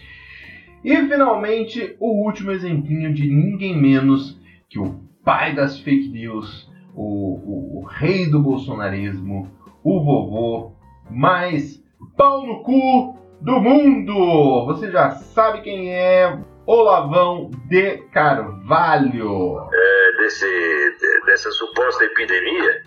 E 0.84 0.96
finalmente, 1.06 1.96
o 2.00 2.24
último 2.24 2.50
exemplinho 2.50 3.14
de 3.14 3.28
ninguém 3.28 3.80
menos 3.80 4.40
que 4.68 4.78
o 4.78 5.00
pai 5.24 5.54
das 5.54 5.78
fake 5.78 6.08
news, 6.08 6.68
o, 6.94 7.02
o, 7.02 7.80
o 7.80 7.84
rei 7.84 8.28
do 8.28 8.40
bolsonarismo, 8.40 9.48
o 9.84 10.02
vovô 10.02 10.72
mais 11.08 11.80
pau 12.16 12.44
no 12.44 12.62
cu 12.62 13.16
do 13.40 13.60
mundo. 13.60 14.66
Você 14.66 14.90
já 14.90 15.10
sabe 15.10 15.62
quem 15.62 15.94
é 15.94 16.36
Olavão 16.66 17.50
de 17.68 17.98
Carvalho. 18.12 19.68
É, 19.72 20.16
desse, 20.18 20.96
dessa 21.26 21.50
suposta 21.52 22.04
epidemia, 22.04 22.82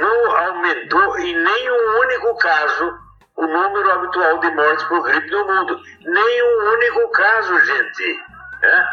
não 0.00 0.36
aumentou 0.36 1.18
em 1.18 1.34
nenhum 1.34 2.00
único 2.00 2.38
caso 2.38 3.09
o 3.40 3.46
número 3.46 3.90
habitual 3.90 4.38
de 4.38 4.50
mortes 4.50 4.84
por 4.84 5.02
gripe 5.02 5.30
no 5.30 5.46
mundo. 5.46 5.80
Nenhum 6.04 6.72
único 6.72 7.10
caso, 7.10 7.58
gente. 7.60 8.24
É? 8.62 8.84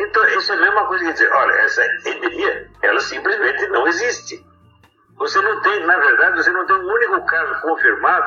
Então, 0.00 0.26
isso 0.30 0.52
é 0.52 0.56
a 0.56 0.60
mesma 0.60 0.86
coisa 0.86 1.04
que 1.04 1.12
dizer, 1.12 1.30
olha, 1.32 1.52
essa 1.52 1.84
epidemia, 1.84 2.68
ela 2.82 3.00
simplesmente 3.00 3.66
não 3.68 3.86
existe. 3.86 4.44
Você 5.16 5.40
não 5.40 5.60
tem, 5.62 5.86
na 5.86 5.96
verdade, 5.96 6.42
você 6.42 6.50
não 6.50 6.66
tem 6.66 6.74
um 6.74 6.92
único 6.92 7.24
caso 7.26 7.60
confirmado 7.60 8.26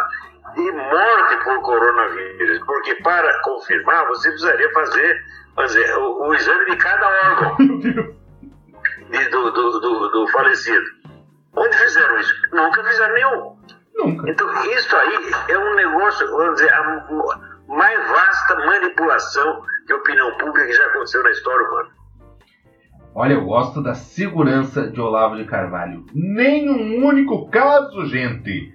e 0.55 0.71
morte 0.71 1.43
por 1.43 1.61
coronavírus, 1.61 2.59
porque 2.59 2.95
para 2.95 3.41
confirmar 3.41 4.07
você 4.07 4.29
precisaria 4.29 4.71
fazer, 4.71 5.21
fazer 5.53 5.97
o, 5.97 6.27
o 6.29 6.33
exame 6.33 6.71
de 6.71 6.77
cada 6.77 7.07
órgão 7.07 7.57
de, 7.67 9.29
do, 9.29 9.51
do, 9.51 9.79
do, 9.81 10.07
do 10.09 10.27
falecido. 10.29 10.85
Onde 11.53 11.77
fizeram 11.77 12.17
isso? 12.19 12.33
Nunca 12.53 12.81
fizeram 12.85 13.13
nenhum. 13.13 13.57
Nunca. 13.97 14.29
Então, 14.29 14.47
isso 14.65 14.95
aí 14.95 15.31
é 15.49 15.57
um 15.57 15.75
negócio, 15.75 16.29
vamos 16.29 16.55
dizer, 16.55 16.71
a 16.71 17.07
mais 17.67 18.09
vasta 18.09 18.55
manipulação 18.55 19.61
de 19.87 19.93
opinião 19.93 20.37
pública 20.37 20.65
que 20.65 20.73
já 20.73 20.85
aconteceu 20.85 21.23
na 21.23 21.31
história 21.31 21.67
humana. 21.67 21.89
Olha, 23.15 23.33
eu 23.33 23.45
gosto 23.45 23.81
da 23.81 23.95
segurança 23.95 24.87
de 24.91 25.01
Olavo 25.01 25.37
de 25.37 25.45
Carvalho. 25.45 26.05
Nenhum 26.13 27.03
único 27.03 27.49
caso, 27.49 28.05
gente. 28.05 28.71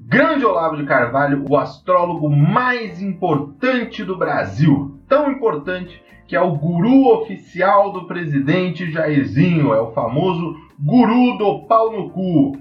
Grande 0.00 0.44
Olavo 0.44 0.76
de 0.76 0.84
Carvalho, 0.84 1.44
o 1.48 1.56
astrólogo 1.56 2.28
mais 2.28 3.00
importante 3.00 4.02
do 4.02 4.18
Brasil. 4.18 5.00
Tão 5.08 5.30
importante 5.30 6.02
que 6.26 6.34
é 6.34 6.40
o 6.40 6.56
guru 6.56 7.06
oficial 7.20 7.92
do 7.92 8.06
presidente 8.06 8.90
Jairzinho, 8.90 9.72
é 9.72 9.80
o 9.80 9.92
famoso 9.92 10.56
guru 10.78 11.38
do 11.38 11.66
pau 11.66 11.92
no 11.92 12.10
cu. 12.10 12.58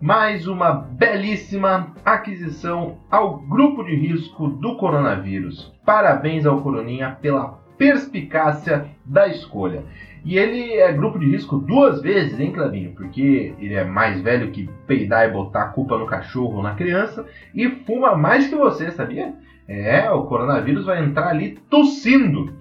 Mais 0.00 0.46
uma 0.46 0.72
belíssima 0.72 1.94
aquisição 2.02 2.96
ao 3.10 3.36
grupo 3.36 3.84
de 3.84 3.94
risco 3.94 4.48
do 4.48 4.78
coronavírus. 4.78 5.70
Parabéns 5.84 6.46
ao 6.46 6.62
Coroninha 6.62 7.18
pela 7.20 7.58
perspicácia 7.76 8.86
da 9.04 9.28
escolha. 9.28 9.84
E 10.24 10.38
ele 10.38 10.72
é 10.72 10.90
grupo 10.90 11.18
de 11.18 11.26
risco 11.26 11.58
duas 11.58 12.00
vezes, 12.00 12.40
hein, 12.40 12.50
Clebinho? 12.50 12.92
Porque 12.94 13.54
ele 13.58 13.74
é 13.74 13.84
mais 13.84 14.22
velho 14.22 14.50
que 14.50 14.70
peidar 14.86 15.28
e 15.28 15.32
botar 15.32 15.64
a 15.64 15.68
culpa 15.68 15.98
no 15.98 16.06
cachorro 16.06 16.56
ou 16.56 16.62
na 16.62 16.74
criança 16.74 17.26
e 17.54 17.68
fuma 17.68 18.16
mais 18.16 18.48
que 18.48 18.56
você, 18.56 18.90
sabia? 18.90 19.34
É, 19.68 20.10
o 20.10 20.24
coronavírus 20.24 20.86
vai 20.86 21.04
entrar 21.04 21.28
ali 21.28 21.58
tossindo. 21.68 22.54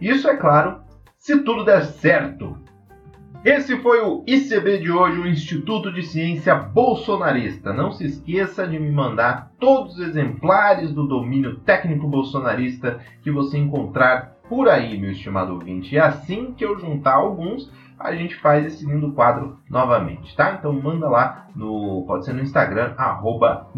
Isso 0.00 0.28
é 0.28 0.36
claro, 0.36 0.80
se 1.16 1.38
tudo 1.44 1.64
der 1.64 1.84
certo. 1.84 2.63
Esse 3.44 3.76
foi 3.76 4.00
o 4.00 4.24
ICB 4.26 4.78
de 4.78 4.90
hoje, 4.90 5.20
o 5.20 5.26
Instituto 5.26 5.92
de 5.92 6.02
Ciência 6.02 6.54
Bolsonarista. 6.54 7.74
Não 7.74 7.92
se 7.92 8.06
esqueça 8.06 8.66
de 8.66 8.78
me 8.78 8.90
mandar 8.90 9.50
todos 9.60 9.98
os 9.98 10.00
exemplares 10.00 10.94
do 10.94 11.06
domínio 11.06 11.56
técnico 11.56 12.08
bolsonarista 12.08 13.00
que 13.22 13.30
você 13.30 13.58
encontrar 13.58 14.36
por 14.48 14.66
aí, 14.66 14.98
meu 14.98 15.10
estimado 15.10 15.52
ouvinte. 15.52 15.94
E 15.94 15.98
assim 15.98 16.54
que 16.54 16.64
eu 16.64 16.78
juntar 16.78 17.16
alguns, 17.16 17.70
a 17.98 18.14
gente 18.14 18.34
faz 18.36 18.64
esse 18.64 18.86
lindo 18.86 19.12
quadro 19.12 19.58
novamente, 19.68 20.34
tá? 20.34 20.56
Então 20.58 20.72
manda 20.72 21.06
lá 21.06 21.46
no. 21.54 22.02
Pode 22.06 22.24
ser 22.24 22.32
no 22.32 22.40
Instagram, 22.40 22.94
arroba. 22.96 23.68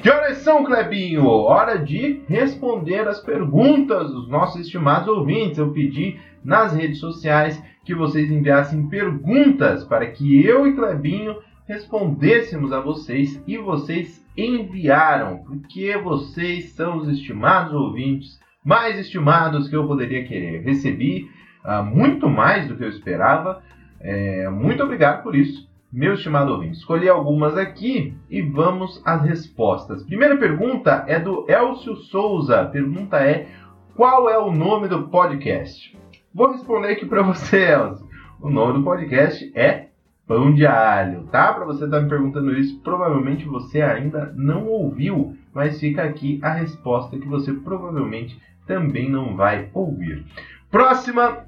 Que 0.00 0.10
horas 0.10 0.38
são, 0.38 0.64
Clebinho? 0.64 1.26
Hora 1.26 1.78
de 1.78 2.22
responder 2.28 3.06
as 3.06 3.20
perguntas 3.20 4.10
dos 4.10 4.28
nossos 4.28 4.62
estimados 4.62 5.08
ouvintes. 5.08 5.58
Eu 5.58 5.72
pedi 5.72 6.18
nas 6.44 6.74
redes 6.74 6.98
sociais 6.98 7.62
que 7.84 7.94
vocês 7.94 8.30
enviassem 8.30 8.88
perguntas 8.88 9.84
para 9.84 10.06
que 10.10 10.44
eu 10.44 10.66
e 10.66 10.74
Clebinho 10.74 11.36
respondêssemos 11.66 12.72
a 12.72 12.80
vocês 12.80 13.42
e 13.46 13.56
vocês 13.56 14.22
enviaram, 14.36 15.38
porque 15.38 15.96
vocês 15.96 16.72
são 16.72 16.98
os 16.98 17.08
estimados 17.08 17.72
ouvintes 17.72 18.38
mais 18.64 18.98
estimados 18.98 19.68
que 19.68 19.76
eu 19.76 19.86
poderia 19.86 20.24
querer. 20.24 20.62
Recebi 20.62 21.30
uh, 21.64 21.84
muito 21.84 22.28
mais 22.28 22.66
do 22.66 22.76
que 22.76 22.84
eu 22.84 22.88
esperava. 22.88 23.62
É, 24.00 24.48
muito 24.50 24.82
obrigado 24.82 25.22
por 25.22 25.34
isso, 25.34 25.66
meu 25.94 26.14
estimado 26.14 26.52
ouvinte. 26.52 26.76
Escolhi 26.76 27.08
algumas 27.08 27.56
aqui 27.56 28.18
e 28.28 28.42
vamos 28.42 29.00
às 29.04 29.22
respostas. 29.22 30.02
Primeira 30.02 30.36
pergunta 30.36 31.04
é 31.06 31.20
do 31.20 31.46
Elcio 31.48 31.94
Souza. 31.94 32.62
A 32.62 32.66
pergunta 32.66 33.18
é: 33.18 33.46
qual 33.94 34.28
é 34.28 34.36
o 34.36 34.50
nome 34.50 34.88
do 34.88 35.04
podcast? 35.04 35.96
Vou 36.34 36.50
responder 36.50 36.88
aqui 36.88 37.06
para 37.06 37.22
você, 37.22 37.70
Elcio. 37.70 38.08
O 38.40 38.50
nome 38.50 38.80
do 38.80 38.82
podcast 38.82 39.52
é 39.54 39.86
pão 40.26 40.52
de 40.52 40.66
alho, 40.66 41.28
tá? 41.30 41.52
Para 41.52 41.64
você 41.64 41.84
estar 41.84 41.98
tá 41.98 42.02
me 42.02 42.08
perguntando 42.08 42.52
isso, 42.58 42.80
provavelmente 42.80 43.44
você 43.44 43.80
ainda 43.80 44.32
não 44.34 44.66
ouviu, 44.66 45.36
mas 45.54 45.78
fica 45.78 46.02
aqui 46.02 46.40
a 46.42 46.54
resposta 46.54 47.16
que 47.16 47.28
você 47.28 47.52
provavelmente 47.52 48.36
também 48.66 49.08
não 49.08 49.36
vai 49.36 49.70
ouvir. 49.72 50.26
Próxima 50.72 51.44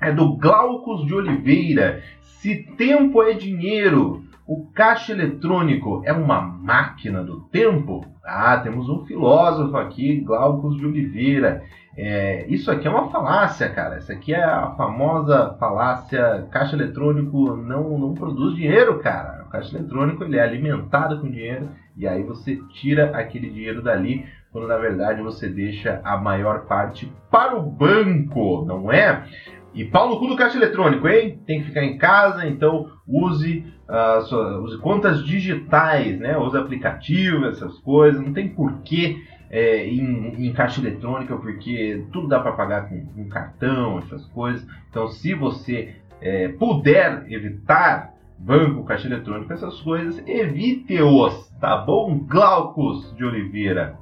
é 0.00 0.12
do 0.12 0.36
Glaucus 0.36 1.06
de 1.06 1.14
Oliveira. 1.14 2.02
Se 2.20 2.56
tempo 2.76 3.22
é 3.22 3.34
dinheiro, 3.34 4.24
o 4.46 4.66
caixa 4.72 5.12
eletrônico 5.12 6.02
é 6.04 6.12
uma 6.12 6.40
máquina 6.40 7.22
do 7.22 7.40
tempo? 7.40 8.04
Ah, 8.24 8.56
temos 8.58 8.88
um 8.88 9.04
filósofo 9.04 9.76
aqui, 9.76 10.20
Glaucus 10.20 10.76
de 10.76 10.86
Oliveira. 10.86 11.62
É, 11.96 12.46
isso 12.48 12.70
aqui 12.70 12.86
é 12.88 12.90
uma 12.90 13.10
falácia, 13.10 13.68
cara. 13.68 13.98
Isso 13.98 14.10
aqui 14.10 14.32
é 14.32 14.42
a 14.42 14.70
famosa 14.76 15.54
falácia 15.58 16.46
caixa 16.50 16.74
eletrônico 16.74 17.56
não, 17.56 17.98
não 17.98 18.14
produz 18.14 18.54
dinheiro, 18.54 18.98
cara. 19.00 19.44
O 19.44 19.50
caixa 19.50 19.76
eletrônico 19.76 20.24
ele 20.24 20.38
é 20.38 20.42
alimentado 20.42 21.20
com 21.20 21.30
dinheiro 21.30 21.68
e 21.96 22.06
aí 22.06 22.22
você 22.22 22.56
tira 22.70 23.16
aquele 23.16 23.50
dinheiro 23.50 23.82
dali 23.82 24.24
quando 24.52 24.66
na 24.66 24.76
verdade 24.76 25.22
você 25.22 25.48
deixa 25.48 26.00
a 26.02 26.16
maior 26.16 26.66
parte 26.66 27.12
para 27.30 27.56
o 27.56 27.62
banco, 27.62 28.64
não 28.66 28.90
é? 28.90 29.24
E 29.72 29.84
pau 29.84 30.08
no 30.08 30.18
cu 30.18 30.26
do 30.26 30.36
caixa 30.36 30.56
eletrônico, 30.56 31.08
hein? 31.08 31.40
Tem 31.46 31.60
que 31.60 31.66
ficar 31.66 31.84
em 31.84 31.96
casa, 31.96 32.46
então 32.46 32.90
use, 33.06 33.64
uh, 33.88 34.20
sua, 34.22 34.60
use 34.60 34.78
contas 34.78 35.24
digitais, 35.24 36.18
né? 36.18 36.36
Use 36.36 36.56
aplicativo, 36.56 37.46
essas 37.46 37.78
coisas. 37.78 38.20
Não 38.20 38.32
tem 38.32 38.48
porquê 38.48 39.22
é, 39.50 39.86
em, 39.86 40.46
em, 40.46 40.52
caixa 40.52 40.80
eletrônica, 40.80 41.36
porque 41.36 42.04
tudo 42.12 42.28
dá 42.28 42.40
para 42.40 42.52
pagar 42.52 42.88
com, 42.88 43.04
com, 43.06 43.28
cartão, 43.28 43.98
essas 43.98 44.24
coisas. 44.26 44.66
Então, 44.88 45.08
se 45.08 45.34
você 45.34 45.96
é, 46.20 46.48
puder 46.48 47.26
evitar 47.28 48.12
banco, 48.38 48.84
caixa 48.84 49.06
eletrônica, 49.06 49.54
essas 49.54 49.80
coisas, 49.80 50.22
evite-os, 50.26 51.48
tá 51.60 51.76
bom? 51.76 52.18
Glaucus 52.26 53.14
de 53.16 53.24
Oliveira. 53.24 53.98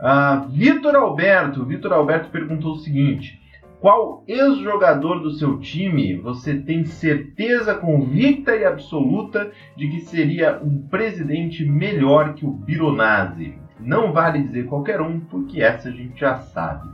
Uh, 0.00 0.48
Vitor 0.50 0.94
Alberto, 0.96 1.64
Vitor 1.64 1.92
Alberto 1.92 2.30
perguntou 2.30 2.72
o 2.72 2.78
seguinte: 2.78 3.40
qual 3.82 4.22
ex-jogador 4.28 5.18
do 5.18 5.32
seu 5.32 5.58
time 5.58 6.14
você 6.14 6.54
tem 6.54 6.84
certeza 6.84 7.74
convicta 7.74 8.54
e 8.54 8.64
absoluta 8.64 9.50
de 9.76 9.88
que 9.88 10.02
seria 10.02 10.60
um 10.62 10.86
presidente 10.86 11.64
melhor 11.64 12.34
que 12.34 12.46
o 12.46 12.50
Bironazzi? 12.52 13.58
Não 13.80 14.12
vale 14.12 14.40
dizer 14.44 14.66
qualquer 14.66 15.00
um, 15.00 15.18
porque 15.18 15.60
essa 15.60 15.88
a 15.88 15.92
gente 15.92 16.20
já 16.20 16.36
sabe. 16.36 16.90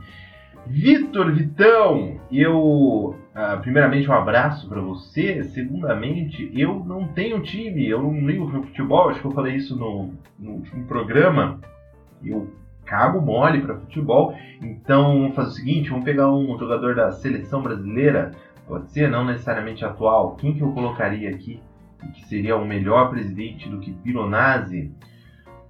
Vitor 0.65 1.31
Vitão, 1.31 2.19
eu 2.31 2.57
uh, 3.35 3.61
primeiramente 3.61 4.09
um 4.09 4.13
abraço 4.13 4.67
para 4.67 4.81
você. 4.81 5.43
Segundamente, 5.43 6.51
eu 6.55 6.83
não 6.83 7.07
tenho 7.09 7.39
time, 7.43 7.87
eu 7.87 8.01
não 8.01 8.27
ligo 8.27 8.49
futebol. 8.49 9.09
Acho 9.09 9.21
que 9.21 9.27
eu 9.27 9.31
falei 9.31 9.57
isso 9.57 9.75
no, 9.75 10.11
no 10.39 10.53
último 10.53 10.87
programa. 10.87 11.59
Eu 12.23 12.51
cago 12.89 13.21
mole 13.21 13.61
para 13.61 13.75
futebol. 13.75 14.35
Então, 14.61 15.19
vamos 15.21 15.35
fazer 15.35 15.49
o 15.49 15.53
seguinte: 15.53 15.89
vamos 15.89 16.03
pegar 16.03 16.31
um 16.31 16.57
jogador 16.57 16.95
da 16.95 17.11
seleção 17.11 17.61
brasileira, 17.61 18.31
pode 18.67 18.91
ser, 18.91 19.09
não 19.09 19.23
necessariamente 19.23 19.85
atual. 19.85 20.35
Quem 20.35 20.53
que 20.53 20.61
eu 20.61 20.71
colocaria 20.71 21.29
aqui 21.29 21.61
que 22.13 22.25
seria 22.27 22.55
o 22.55 22.65
melhor 22.65 23.09
presidente 23.09 23.69
do 23.69 23.79
que 23.79 23.91
Pironazzi? 23.91 24.91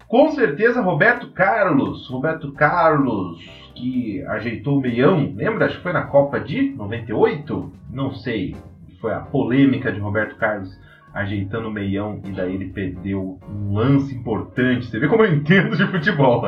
Com 0.07 0.31
certeza, 0.31 0.81
Roberto 0.81 1.31
Carlos. 1.31 2.07
Roberto 2.09 2.51
Carlos, 2.53 3.39
que 3.75 4.23
ajeitou 4.25 4.77
o 4.77 4.81
meião. 4.81 5.33
Lembra? 5.35 5.65
Acho 5.65 5.77
que 5.77 5.83
foi 5.83 5.93
na 5.93 6.03
Copa 6.03 6.39
de 6.39 6.71
98? 6.71 7.71
Não 7.91 8.11
sei. 8.11 8.55
Foi 8.99 9.13
a 9.13 9.19
polêmica 9.19 9.91
de 9.91 9.99
Roberto 9.99 10.35
Carlos 10.35 10.75
ajeitando 11.13 11.67
o 11.67 11.71
meião 11.71 12.21
e 12.25 12.31
daí 12.31 12.53
ele 12.53 12.69
perdeu 12.69 13.39
um 13.49 13.73
lance 13.73 14.13
importante. 14.15 14.85
Você 14.85 14.99
vê 14.99 15.07
como 15.07 15.23
eu 15.23 15.33
entendo 15.33 15.75
de 15.75 15.85
futebol. 15.87 16.43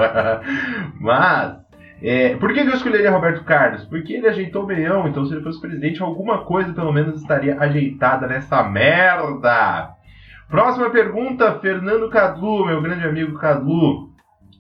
Mas, 0.99 1.57
é, 2.01 2.35
por 2.35 2.53
que 2.53 2.59
eu 2.59 2.73
escolheria 2.73 3.11
Roberto 3.11 3.43
Carlos? 3.43 3.85
Porque 3.85 4.13
ele 4.13 4.27
ajeitou 4.27 4.63
o 4.63 4.67
meião, 4.67 5.07
então 5.07 5.25
se 5.25 5.33
ele 5.33 5.43
fosse 5.43 5.61
presidente, 5.61 6.01
alguma 6.01 6.39
coisa 6.45 6.73
pelo 6.73 6.91
menos 6.91 7.21
estaria 7.21 7.59
ajeitada 7.59 8.27
nessa 8.27 8.63
merda. 8.63 9.95
Próxima 10.49 10.89
pergunta, 10.89 11.59
Fernando 11.59 12.09
Cadlu, 12.09 12.65
meu 12.65 12.81
grande 12.81 13.05
amigo 13.05 13.37
Cadlu. 13.37 14.11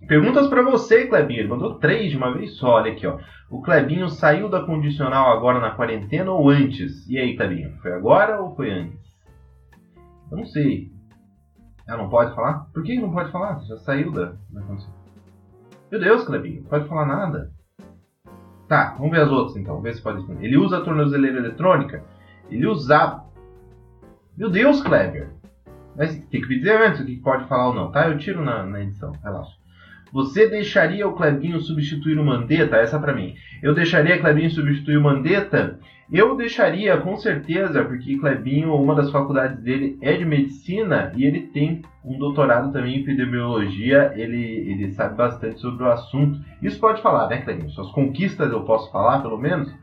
Perguntas 0.07 0.47
para 0.47 0.61
você, 0.61 1.05
Clebinho. 1.05 1.41
Ele 1.41 1.49
mandou 1.49 1.75
três 1.75 2.09
de 2.09 2.17
uma 2.17 2.33
vez 2.33 2.57
só. 2.57 2.75
Olha 2.75 2.91
aqui, 2.91 3.05
ó. 3.05 3.17
O 3.49 3.61
Clebinho 3.61 4.07
saiu 4.09 4.47
da 4.47 4.61
condicional 4.61 5.31
agora 5.31 5.59
na 5.59 5.71
quarentena 5.71 6.31
ou 6.31 6.49
antes? 6.49 7.07
E 7.09 7.17
aí, 7.17 7.35
Clebinho? 7.35 7.77
Foi 7.81 7.91
agora 7.91 8.39
ou 8.41 8.55
foi 8.55 8.71
antes? 8.71 9.10
Eu 10.31 10.37
não 10.37 10.45
sei. 10.45 10.91
Ela 11.87 12.03
não 12.03 12.09
pode 12.09 12.33
falar? 12.33 12.65
Por 12.73 12.83
que 12.83 12.97
não 12.97 13.11
pode 13.11 13.31
falar? 13.31 13.59
Já 13.65 13.77
saiu 13.77 14.11
da. 14.11 14.33
Meu 15.91 15.99
Deus, 15.99 16.23
Clebinho, 16.23 16.61
não 16.61 16.69
pode 16.69 16.87
falar 16.87 17.05
nada. 17.05 17.51
Tá, 18.67 18.95
vamos 18.97 19.11
ver 19.11 19.21
as 19.21 19.29
outras 19.29 19.57
então. 19.57 19.81
Ver 19.81 19.93
se 19.93 20.01
pode 20.01 20.19
responder. 20.19 20.45
Ele 20.45 20.57
usa 20.57 20.77
a 20.77 20.81
tornozeleira 20.81 21.37
eletrônica? 21.37 22.03
Ele 22.49 22.65
usava. 22.65 23.25
Meu 24.37 24.49
Deus, 24.49 24.81
Kleber! 24.81 25.29
Mas 25.97 26.15
tem 26.15 26.41
que 26.41 26.47
me 26.47 26.57
dizer 26.57 26.81
antes 26.81 27.01
o 27.01 27.05
que 27.05 27.17
pode 27.17 27.47
falar 27.47 27.67
ou 27.67 27.73
não, 27.73 27.91
tá? 27.91 28.07
Eu 28.07 28.17
tiro 28.17 28.43
na, 28.43 28.65
na 28.65 28.81
edição, 28.81 29.11
relaxa. 29.21 29.57
Você 30.13 30.47
deixaria 30.49 31.07
o 31.07 31.13
Clebinho 31.13 31.59
substituir 31.59 32.17
o 32.17 32.23
Mandetta? 32.23 32.77
Essa 32.77 32.99
para 32.99 33.13
mim. 33.13 33.35
Eu 33.61 33.73
deixaria 33.73 34.15
o 34.15 34.21
Clebinho 34.21 34.49
substituir 34.49 34.97
o 34.97 35.03
Mandetta? 35.03 35.79
Eu 36.11 36.35
deixaria, 36.35 36.97
com 36.97 37.15
certeza, 37.15 37.85
porque 37.85 38.17
Clebinho, 38.17 38.75
uma 38.75 38.93
das 38.93 39.09
faculdades 39.09 39.63
dele 39.63 39.97
é 40.01 40.11
de 40.11 40.25
medicina 40.25 41.13
e 41.15 41.25
ele 41.25 41.47
tem 41.47 41.83
um 42.03 42.17
doutorado 42.17 42.69
também 42.73 42.97
em 42.97 42.99
epidemiologia, 42.99 44.11
ele, 44.15 44.43
ele 44.69 44.91
sabe 44.91 45.15
bastante 45.15 45.61
sobre 45.61 45.85
o 45.85 45.91
assunto. 45.91 46.37
Isso 46.61 46.77
pode 46.81 47.01
falar, 47.01 47.29
né, 47.29 47.37
Clebinho? 47.37 47.69
Suas 47.69 47.89
conquistas 47.91 48.51
eu 48.51 48.61
posso 48.65 48.91
falar, 48.91 49.21
pelo 49.21 49.37
menos? 49.37 49.73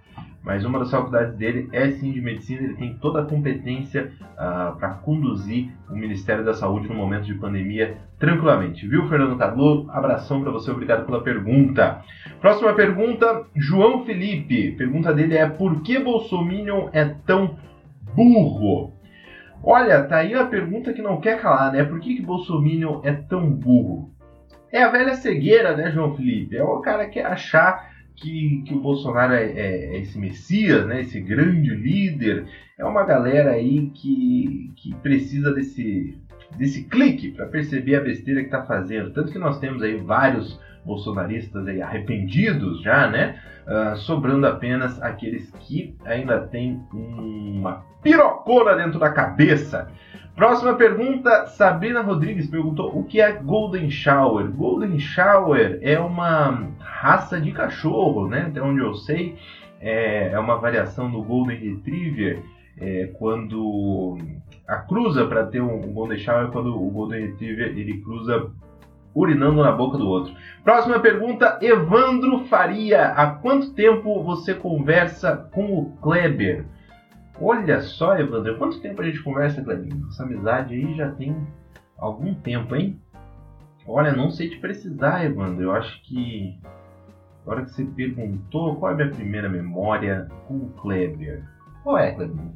Mas 0.48 0.64
uma 0.64 0.78
das 0.78 0.90
faculdades 0.90 1.36
dele 1.36 1.68
é 1.74 1.90
sim 1.90 2.10
de 2.10 2.22
medicina, 2.22 2.62
ele 2.62 2.74
tem 2.76 2.94
toda 2.94 3.20
a 3.20 3.24
competência 3.26 4.10
uh, 4.32 4.74
para 4.78 4.94
conduzir 4.94 5.70
o 5.90 5.92
Ministério 5.92 6.42
da 6.42 6.54
Saúde 6.54 6.88
no 6.88 6.94
momento 6.94 7.26
de 7.26 7.34
pandemia 7.34 7.98
tranquilamente. 8.18 8.88
Viu, 8.88 9.06
Fernando 9.10 9.36
Carlo? 9.36 9.86
Abração 9.90 10.40
para 10.40 10.50
você, 10.50 10.70
obrigado 10.70 11.04
pela 11.04 11.22
pergunta. 11.22 12.02
Próxima 12.40 12.72
pergunta, 12.72 13.44
João 13.54 14.06
Felipe. 14.06 14.72
Pergunta 14.72 15.12
dele 15.12 15.36
é: 15.36 15.46
por 15.46 15.82
que 15.82 15.98
Bolsonaro 15.98 16.88
é 16.94 17.04
tão 17.26 17.58
burro? 18.14 18.94
Olha, 19.62 20.02
tá 20.04 20.16
aí 20.16 20.32
a 20.32 20.46
pergunta 20.46 20.94
que 20.94 21.02
não 21.02 21.20
quer 21.20 21.42
calar, 21.42 21.72
né? 21.72 21.84
Por 21.84 22.00
que, 22.00 22.14
que 22.14 22.22
Bolsonaro 22.22 23.02
é 23.04 23.12
tão 23.12 23.50
burro? 23.50 24.14
É 24.72 24.82
a 24.82 24.90
velha 24.90 25.12
cegueira, 25.12 25.76
né, 25.76 25.90
João 25.90 26.16
Felipe? 26.16 26.56
É 26.56 26.64
o 26.64 26.80
cara 26.80 27.06
que 27.06 27.20
achar 27.20 27.97
que, 28.20 28.62
que 28.66 28.74
o 28.74 28.80
Bolsonaro 28.80 29.32
é, 29.32 29.44
é, 29.44 29.96
é, 29.96 29.98
esse 29.98 30.18
messias, 30.18 30.86
né, 30.86 31.00
esse 31.00 31.20
grande 31.20 31.74
líder, 31.74 32.46
é 32.78 32.84
uma 32.84 33.04
galera 33.04 33.52
aí 33.52 33.90
que, 33.90 34.72
que 34.76 34.94
precisa 34.96 35.52
desse, 35.52 36.16
desse 36.56 36.84
clique 36.84 37.30
para 37.30 37.46
perceber 37.46 37.96
a 37.96 38.00
besteira 38.00 38.40
que 38.40 38.46
está 38.46 38.62
fazendo. 38.64 39.12
Tanto 39.12 39.32
que 39.32 39.38
nós 39.38 39.58
temos 39.58 39.82
aí 39.82 39.96
vários 39.96 40.60
bolsonaristas 40.84 41.66
aí 41.66 41.82
arrependidos 41.82 42.82
já, 42.82 43.08
né? 43.08 43.40
Uh, 43.66 43.96
sobrando 43.98 44.46
apenas 44.46 45.00
aqueles 45.02 45.50
que 45.60 45.94
ainda 46.06 46.40
têm 46.40 46.80
uma 46.90 47.84
pirocona 48.02 48.74
dentro 48.74 48.98
da 48.98 49.10
cabeça. 49.10 49.90
Próxima 50.38 50.74
pergunta, 50.74 51.46
Sabrina 51.46 52.00
Rodrigues 52.00 52.46
perguntou 52.46 52.96
o 52.96 53.02
que 53.02 53.20
é 53.20 53.32
Golden 53.32 53.90
Shower. 53.90 54.48
Golden 54.48 54.96
Shower 54.96 55.80
é 55.82 55.98
uma 55.98 56.68
raça 56.78 57.40
de 57.40 57.50
cachorro, 57.50 58.28
né? 58.28 58.46
Até 58.46 58.62
onde 58.62 58.78
eu 58.78 58.94
sei, 58.94 59.36
é, 59.80 60.30
é 60.30 60.38
uma 60.38 60.54
variação 60.54 61.10
do 61.10 61.20
Golden 61.24 61.58
Retriever. 61.58 62.40
É, 62.80 63.10
quando 63.18 64.16
a 64.68 64.76
cruza 64.76 65.26
para 65.26 65.44
ter 65.44 65.60
um, 65.60 65.92
Golden 65.92 66.18
Shower 66.18 66.46
é 66.46 66.50
quando 66.52 66.72
o 66.72 66.88
Golden 66.88 67.26
Retriever 67.26 67.76
ele 67.76 68.00
cruza 68.00 68.48
urinando 69.12 69.60
na 69.60 69.72
boca 69.72 69.98
do 69.98 70.06
outro. 70.06 70.32
Próxima 70.62 71.00
pergunta, 71.00 71.58
Evandro 71.60 72.44
Faria. 72.44 73.06
Há 73.06 73.26
quanto 73.26 73.74
tempo 73.74 74.22
você 74.22 74.54
conversa 74.54 75.48
com 75.52 75.80
o 75.80 75.96
Kleber? 76.00 76.64
Olha 77.40 77.80
só, 77.82 78.18
Evandro, 78.18 78.58
quanto 78.58 78.80
tempo 78.80 79.00
a 79.00 79.04
gente 79.04 79.22
conversa, 79.22 79.62
Clebinho? 79.62 80.08
Essa 80.08 80.24
amizade 80.24 80.74
aí 80.74 80.94
já 80.96 81.12
tem 81.12 81.36
algum 81.96 82.34
tempo, 82.34 82.74
hein? 82.74 83.00
Olha, 83.86 84.12
não 84.12 84.28
sei 84.28 84.50
te 84.50 84.58
precisar, 84.58 85.24
Evandro. 85.24 85.62
Eu 85.62 85.72
acho 85.72 86.02
que. 86.02 86.58
Agora 87.42 87.64
que 87.64 87.70
você 87.70 87.84
perguntou, 87.84 88.76
qual 88.76 88.90
é 88.90 88.94
a 88.94 88.96
minha 88.96 89.10
primeira 89.10 89.48
memória 89.48 90.28
com 90.46 90.56
o 90.56 90.70
Kleber? 90.70 91.44
Qual 91.82 91.96
é, 91.96 92.12
Kleber? 92.12 92.52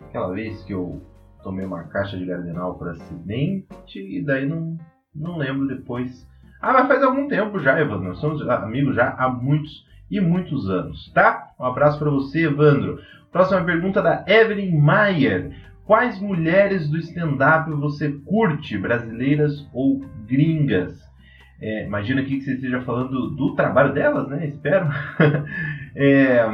Aquela 0.00 0.32
vez 0.32 0.64
que 0.64 0.72
eu 0.72 1.00
tomei 1.42 1.66
uma 1.66 1.84
caixa 1.84 2.16
de 2.16 2.24
gardenal 2.24 2.76
por 2.76 2.88
acidente 2.88 3.68
e 3.96 4.24
daí 4.24 4.46
não, 4.46 4.78
não 5.14 5.36
lembro 5.36 5.68
depois. 5.68 6.26
Ah, 6.60 6.72
mas 6.72 6.88
faz 6.88 7.02
algum 7.02 7.28
tempo 7.28 7.60
já, 7.60 7.78
Evandro. 7.78 8.08
Nós 8.08 8.18
somos 8.18 8.40
amigos 8.48 8.96
já 8.96 9.10
há 9.10 9.28
muitos 9.28 9.86
e 10.10 10.20
muitos 10.20 10.70
anos, 10.70 11.12
tá? 11.12 11.52
Um 11.60 11.64
abraço 11.64 11.98
para 11.98 12.10
você, 12.10 12.46
Evandro. 12.46 12.98
Próxima 13.34 13.64
pergunta 13.64 14.00
da 14.00 14.24
Evelyn 14.28 14.78
Mayer. 14.78 15.50
Quais 15.84 16.20
mulheres 16.20 16.88
do 16.88 16.96
stand-up 16.98 17.68
você 17.72 18.12
curte, 18.24 18.78
brasileiras 18.78 19.68
ou 19.74 20.04
gringas? 20.24 21.02
É, 21.60 21.84
imagina 21.84 22.20
aqui 22.20 22.36
que 22.36 22.44
você 22.44 22.54
esteja 22.54 22.80
falando 22.82 23.30
do 23.30 23.56
trabalho 23.56 23.92
delas, 23.92 24.28
né? 24.28 24.46
Espero. 24.46 24.86
é, 25.96 26.46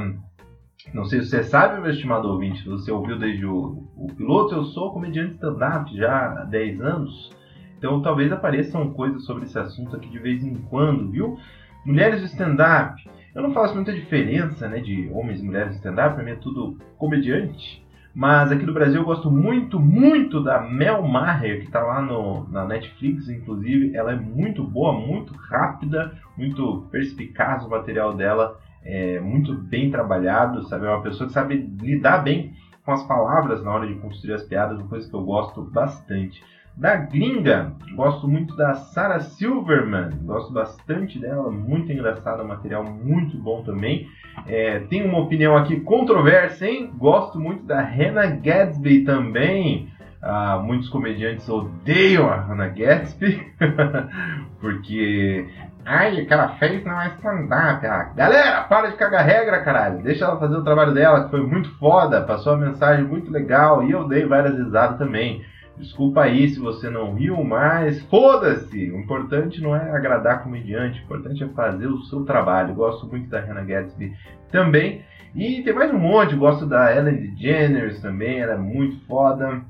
não 0.95 1.05
sei 1.05 1.21
se 1.21 1.29
você 1.29 1.43
sabe, 1.43 1.83
meu 1.83 1.91
estimado 1.91 2.27
ouvinte, 2.27 2.63
se 2.63 2.69
você 2.71 2.91
ouviu 2.91 3.19
desde 3.19 3.45
o, 3.45 3.87
o 3.95 4.07
piloto, 4.17 4.55
eu 4.55 4.65
sou 4.65 4.91
comediante 4.91 5.35
stand-up 5.35 5.95
já 5.95 6.41
há 6.41 6.45
10 6.45 6.81
anos. 6.81 7.31
Então 7.77 8.01
talvez 8.01 8.33
apareçam 8.33 8.91
coisas 8.95 9.27
sobre 9.27 9.45
esse 9.45 9.59
assunto 9.59 9.97
aqui 9.97 10.09
de 10.09 10.19
vez 10.19 10.43
em 10.43 10.55
quando, 10.55 11.11
viu? 11.11 11.37
Mulheres 11.85 12.21
do 12.21 12.27
stand-up. 12.27 13.03
Eu 13.35 13.43
não 13.43 13.53
faço 13.53 13.75
muita 13.75 13.93
diferença 13.93 14.69
né, 14.69 14.81
de 14.81 15.09
homens 15.13 15.41
e 15.41 15.45
mulheres 15.45 15.77
stand-up, 15.77 16.15
pra 16.15 16.25
mim 16.25 16.33
é 16.33 16.37
tudo 16.37 16.77
comediante. 16.99 17.85
Mas 18.13 18.51
aqui 18.51 18.67
no 18.67 18.75
Brasil 18.75 19.01
eu 19.01 19.05
gosto 19.05 19.31
muito, 19.31 19.79
muito 19.79 20.43
da 20.43 20.61
Mel 20.61 21.03
Maher, 21.07 21.61
que 21.61 21.67
está 21.67 21.81
lá 21.81 22.03
no, 22.03 22.49
na 22.49 22.65
Netflix, 22.65 23.29
inclusive. 23.29 23.97
Ela 23.97 24.13
é 24.13 24.17
muito 24.17 24.65
boa, 24.65 24.93
muito 24.93 25.33
rápida, 25.35 26.13
muito 26.37 26.89
perspicaz 26.91 27.65
o 27.65 27.71
material 27.71 28.15
dela, 28.15 28.59
é 28.85 29.21
muito 29.21 29.55
bem 29.55 29.93
trabalhado, 29.93 30.65
sabe? 30.65 30.87
É 30.87 30.91
uma 30.91 31.03
pessoa 31.03 31.29
que 31.29 31.33
sabe 31.33 31.55
lidar 31.81 32.19
bem 32.19 32.53
com 32.85 32.91
as 32.91 33.07
palavras 33.07 33.63
na 33.63 33.73
hora 33.73 33.87
de 33.87 33.95
construir 33.95 34.35
as 34.35 34.43
piadas, 34.43 34.79
uma 34.79 34.89
coisa 34.89 35.09
que 35.09 35.15
eu 35.15 35.23
gosto 35.23 35.63
bastante. 35.63 36.43
Da 36.77 36.97
gringa, 36.97 37.73
gosto 37.95 38.27
muito 38.27 38.57
da 38.57 38.75
Sarah 38.75 39.21
Silverman, 39.21 40.11
gosto 40.23 40.53
bastante 40.53 41.19
dela, 41.19 41.51
muito 41.51 41.93
engraçada, 41.93 42.43
material 42.43 42.85
muito 42.85 43.37
bom 43.37 43.63
também. 43.63 44.09
É, 44.47 44.79
tenho 44.89 45.07
uma 45.07 45.19
opinião 45.19 45.57
aqui 45.57 45.81
controversa, 45.81 46.67
hein? 46.67 46.91
Gosto 46.97 47.39
muito 47.39 47.65
da 47.65 47.81
Hannah 47.81 48.27
Gadsby 48.27 49.05
também. 49.05 49.91
Ah, 50.23 50.61
muitos 50.63 50.89
comediantes 50.91 51.49
odeiam 51.49 52.29
a 52.29 52.37
Hannah 52.37 52.69
Gadsby, 52.69 53.41
porque 54.61 55.47
ai, 55.85 56.21
aquela 56.21 56.51
fez 56.59 56.85
não 56.85 57.01
é 57.01 57.09
stand-up. 57.09 57.87
Ah, 57.87 58.13
galera, 58.15 58.63
para 58.63 58.91
de 58.91 58.97
cagar 58.97 59.25
regra, 59.25 59.63
caralho. 59.63 60.03
Deixa 60.03 60.27
ela 60.27 60.39
fazer 60.39 60.57
o 60.57 60.65
trabalho 60.65 60.93
dela, 60.93 61.25
que 61.25 61.31
foi 61.31 61.41
muito 61.41 61.71
foda, 61.79 62.21
passou 62.23 62.55
uma 62.55 62.67
mensagem 62.67 63.05
muito 63.05 63.31
legal 63.31 63.83
e 63.83 63.91
eu 63.91 64.07
dei 64.07 64.27
várias 64.27 64.57
risadas 64.57 64.99
também. 64.99 65.43
Desculpa 65.81 66.25
aí 66.25 66.47
se 66.51 66.61
você 66.61 66.91
não 66.91 67.15
riu, 67.15 67.43
mas 67.43 68.03
foda-se! 68.03 68.91
O 68.91 69.01
importante 69.01 69.63
não 69.63 69.75
é 69.75 69.91
agradar 69.91 70.43
comediante, 70.43 71.01
o 71.01 71.05
importante 71.05 71.43
é 71.43 71.49
fazer 71.49 71.87
o 71.87 72.03
seu 72.03 72.23
trabalho. 72.23 72.75
Gosto 72.75 73.07
muito 73.07 73.31
da 73.31 73.41
Hannah 73.41 73.65
Gatsby 73.65 74.13
também. 74.53 75.03
E 75.35 75.63
tem 75.63 75.73
mais 75.73 75.91
um 75.91 75.99
monte, 75.99 76.37
gosto 76.37 76.67
da 76.67 76.95
Ellen 76.95 77.17
DeGeneres 77.17 77.99
também, 78.03 78.41
ela 78.41 78.53
é 78.53 78.59
muito 78.59 79.01
foda. 79.07 79.65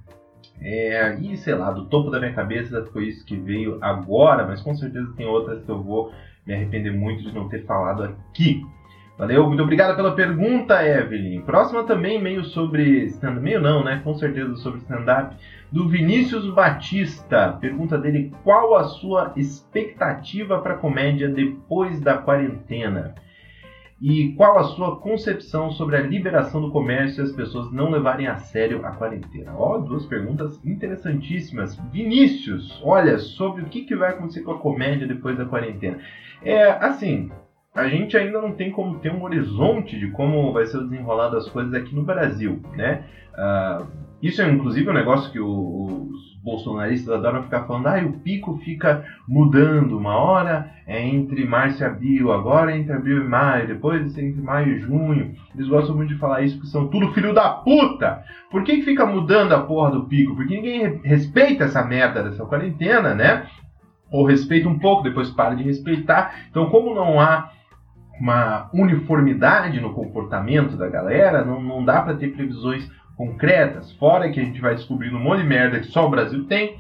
É, 0.60 1.14
e 1.20 1.36
sei 1.36 1.54
lá, 1.54 1.70
do 1.70 1.86
topo 1.86 2.10
da 2.10 2.18
minha 2.18 2.34
cabeça 2.34 2.84
foi 2.92 3.04
isso 3.04 3.24
que 3.24 3.36
veio 3.36 3.78
agora, 3.80 4.44
mas 4.44 4.60
com 4.60 4.74
certeza 4.74 5.12
tem 5.16 5.26
outras 5.26 5.64
que 5.64 5.70
eu 5.70 5.80
vou 5.80 6.12
me 6.44 6.52
arrepender 6.52 6.92
muito 6.92 7.22
de 7.22 7.32
não 7.32 7.48
ter 7.48 7.64
falado 7.64 8.02
aqui. 8.02 8.66
Valeu, 9.20 9.46
muito 9.46 9.62
obrigado 9.62 9.94
pela 9.96 10.14
pergunta, 10.14 10.82
Evelyn. 10.82 11.42
Próxima 11.42 11.84
também, 11.84 12.18
meio 12.18 12.42
sobre 12.42 13.04
stand-up, 13.04 13.42
meio 13.42 13.60
não, 13.60 13.84
né? 13.84 14.00
Com 14.02 14.14
certeza 14.14 14.56
sobre 14.56 14.80
stand-up 14.80 15.36
do 15.70 15.86
Vinícius 15.86 16.48
Batista. 16.54 17.52
Pergunta 17.60 17.98
dele: 17.98 18.32
qual 18.42 18.74
a 18.74 18.84
sua 18.84 19.34
expectativa 19.36 20.62
para 20.62 20.78
comédia 20.78 21.28
depois 21.28 22.00
da 22.00 22.16
quarentena? 22.16 23.14
E 24.00 24.32
qual 24.38 24.58
a 24.58 24.64
sua 24.64 24.98
concepção 24.98 25.70
sobre 25.70 25.98
a 25.98 26.00
liberação 26.00 26.62
do 26.62 26.70
comércio 26.70 27.22
e 27.22 27.24
as 27.24 27.32
pessoas 27.32 27.70
não 27.70 27.90
levarem 27.90 28.26
a 28.26 28.36
sério 28.36 28.86
a 28.86 28.92
quarentena? 28.92 29.52
Ó, 29.54 29.74
oh, 29.74 29.80
duas 29.80 30.06
perguntas 30.06 30.58
interessantíssimas. 30.64 31.76
Vinícius, 31.92 32.80
olha, 32.82 33.18
sobre 33.18 33.60
o 33.60 33.66
que, 33.66 33.82
que 33.82 33.94
vai 33.94 34.12
acontecer 34.12 34.40
com 34.40 34.52
a 34.52 34.58
comédia 34.58 35.06
depois 35.06 35.36
da 35.36 35.44
quarentena. 35.44 35.98
É, 36.42 36.70
assim, 36.70 37.30
a 37.74 37.88
gente 37.88 38.16
ainda 38.16 38.40
não 38.40 38.52
tem 38.52 38.70
como 38.70 38.98
ter 38.98 39.12
um 39.12 39.22
horizonte 39.22 39.98
de 39.98 40.10
como 40.10 40.52
vai 40.52 40.66
ser 40.66 40.78
o 40.78 40.84
desenrolar 40.84 41.28
das 41.28 41.48
coisas 41.48 41.72
aqui 41.72 41.94
no 41.94 42.02
Brasil, 42.02 42.60
né? 42.74 43.04
Uh, 43.32 43.86
isso 44.20 44.42
é 44.42 44.50
inclusive 44.50 44.90
um 44.90 44.94
negócio 44.94 45.30
que 45.30 45.40
os 45.40 46.38
bolsonaristas 46.42 47.14
adoram 47.14 47.42
ficar 47.42 47.64
falando, 47.64 47.86
ah, 47.86 48.02
o 48.04 48.12
pico 48.20 48.58
fica 48.58 49.04
mudando, 49.26 49.96
uma 49.96 50.16
hora 50.16 50.70
é 50.86 51.06
entre 51.06 51.44
março 51.44 51.82
e 51.82 51.86
abril, 51.86 52.32
agora 52.32 52.72
é 52.72 52.78
entre 52.78 52.92
abril 52.92 53.24
e 53.24 53.28
maio, 53.28 53.66
depois 53.66 54.16
é 54.18 54.22
entre 54.22 54.42
maio 54.42 54.74
e 54.74 54.78
junho. 54.78 55.34
Eles 55.54 55.68
gostam 55.68 55.96
muito 55.96 56.12
de 56.12 56.18
falar 56.18 56.42
isso 56.42 56.56
porque 56.56 56.70
são 56.70 56.88
tudo 56.88 57.12
filho 57.12 57.32
da 57.32 57.50
puta! 57.50 58.24
Por 58.50 58.64
que, 58.64 58.76
que 58.76 58.82
fica 58.82 59.06
mudando 59.06 59.52
a 59.52 59.60
porra 59.60 59.92
do 59.92 60.04
pico? 60.04 60.34
Porque 60.34 60.54
ninguém 60.54 61.00
respeita 61.04 61.64
essa 61.64 61.84
merda 61.84 62.22
dessa 62.22 62.44
quarentena, 62.44 63.14
né? 63.14 63.46
Ou 64.10 64.26
respeita 64.26 64.68
um 64.68 64.78
pouco, 64.78 65.04
depois 65.04 65.30
para 65.30 65.54
de 65.54 65.62
respeitar. 65.62 66.46
Então, 66.50 66.68
como 66.68 66.94
não 66.94 67.20
há 67.20 67.50
uma 68.20 68.68
uniformidade 68.74 69.80
no 69.80 69.94
comportamento 69.94 70.76
da 70.76 70.88
galera, 70.88 71.42
não, 71.44 71.60
não 71.62 71.84
dá 71.84 72.02
para 72.02 72.14
ter 72.14 72.28
previsões 72.28 72.88
concretas, 73.16 73.90
fora 73.92 74.30
que 74.30 74.38
a 74.38 74.44
gente 74.44 74.60
vai 74.60 74.74
descobrindo 74.74 75.16
um 75.16 75.22
monte 75.22 75.42
de 75.42 75.48
merda 75.48 75.80
que 75.80 75.86
só 75.86 76.06
o 76.06 76.10
Brasil 76.10 76.44
tem, 76.44 76.76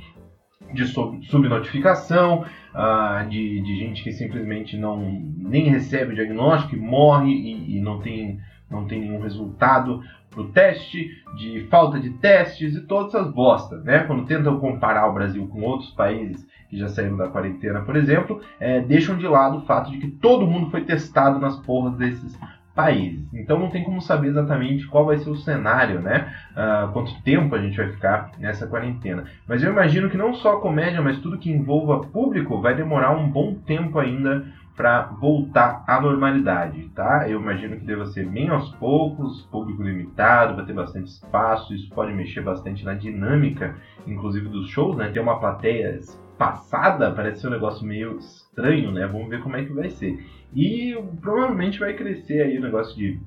de 0.72 0.86
subnotificação, 0.86 2.44
uh, 2.74 3.28
de, 3.28 3.60
de, 3.60 3.76
gente 3.76 4.04
que 4.04 4.12
simplesmente 4.12 4.76
não 4.76 5.00
nem 5.36 5.68
recebe 5.68 6.12
o 6.12 6.14
diagnóstico 6.14 6.76
e 6.76 6.78
morre 6.78 7.32
e, 7.32 7.76
e 7.76 7.80
não, 7.80 8.00
tem, 8.00 8.38
não 8.70 8.86
tem 8.86 9.00
nenhum 9.00 9.20
resultado 9.20 10.00
para 10.30 10.40
o 10.40 10.48
teste, 10.48 11.10
de 11.36 11.66
falta 11.68 11.98
de 11.98 12.10
testes 12.10 12.76
e 12.76 12.86
todas 12.86 13.14
essas 13.14 13.32
bostas, 13.32 13.84
né? 13.84 14.04
Quando 14.04 14.26
tentam 14.26 14.60
comparar 14.60 15.08
o 15.08 15.12
Brasil 15.12 15.46
com 15.48 15.62
outros 15.62 15.90
países 15.90 16.46
que 16.68 16.78
já 16.78 16.88
saíram 16.88 17.16
da 17.16 17.28
quarentena, 17.28 17.80
por 17.80 17.96
exemplo, 17.96 18.40
é, 18.60 18.80
deixam 18.80 19.16
de 19.16 19.26
lado 19.26 19.58
o 19.58 19.62
fato 19.62 19.90
de 19.90 19.98
que 19.98 20.08
todo 20.08 20.46
mundo 20.46 20.70
foi 20.70 20.84
testado 20.84 21.40
nas 21.40 21.58
porras 21.58 21.96
desses 21.96 22.38
países. 22.74 23.28
Então 23.34 23.58
não 23.58 23.68
tem 23.68 23.82
como 23.82 24.00
saber 24.00 24.28
exatamente 24.28 24.86
qual 24.86 25.04
vai 25.04 25.18
ser 25.18 25.28
o 25.28 25.36
cenário, 25.36 26.00
né? 26.00 26.32
Uh, 26.52 26.92
quanto 26.92 27.22
tempo 27.22 27.54
a 27.54 27.60
gente 27.60 27.76
vai 27.76 27.90
ficar 27.90 28.30
nessa 28.38 28.66
quarentena. 28.66 29.24
Mas 29.46 29.62
eu 29.62 29.70
imagino 29.70 30.08
que 30.08 30.16
não 30.16 30.32
só 30.34 30.56
a 30.56 30.60
comédia, 30.60 31.02
mas 31.02 31.18
tudo 31.18 31.38
que 31.38 31.50
envolva 31.50 32.06
público 32.06 32.60
vai 32.60 32.74
demorar 32.74 33.10
um 33.10 33.28
bom 33.28 33.54
tempo 33.54 33.98
ainda 33.98 34.46
para 34.76 35.02
voltar 35.02 35.84
à 35.86 36.00
normalidade, 36.00 36.88
tá? 36.94 37.28
Eu 37.28 37.40
imagino 37.40 37.76
que 37.76 37.84
deva 37.84 38.06
ser 38.06 38.26
bem 38.26 38.48
aos 38.48 38.70
poucos, 38.76 39.42
público 39.46 39.82
limitado, 39.82 40.56
vai 40.56 40.64
ter 40.64 40.72
bastante 40.72 41.08
espaço, 41.08 41.74
isso 41.74 41.90
pode 41.90 42.12
mexer 42.12 42.40
bastante 42.40 42.84
na 42.84 42.94
dinâmica, 42.94 43.76
inclusive 44.06 44.48
dos 44.48 44.68
shows, 44.68 44.96
né? 44.96 45.10
Ter 45.10 45.20
uma 45.20 45.38
plateia 45.38 45.98
passada 46.38 47.12
parece 47.12 47.42
ser 47.42 47.48
um 47.48 47.50
negócio 47.50 47.86
meio 47.86 48.16
estranho, 48.18 48.90
né? 48.90 49.06
Vamos 49.06 49.28
ver 49.28 49.42
como 49.42 49.56
é 49.56 49.64
que 49.64 49.72
vai 49.72 49.90
ser. 49.90 50.24
E 50.54 50.96
provavelmente 51.20 51.78
vai 51.78 51.94
crescer 51.94 52.42
aí 52.42 52.58
o 52.58 52.62
negócio 52.62 52.96
de 52.96 53.20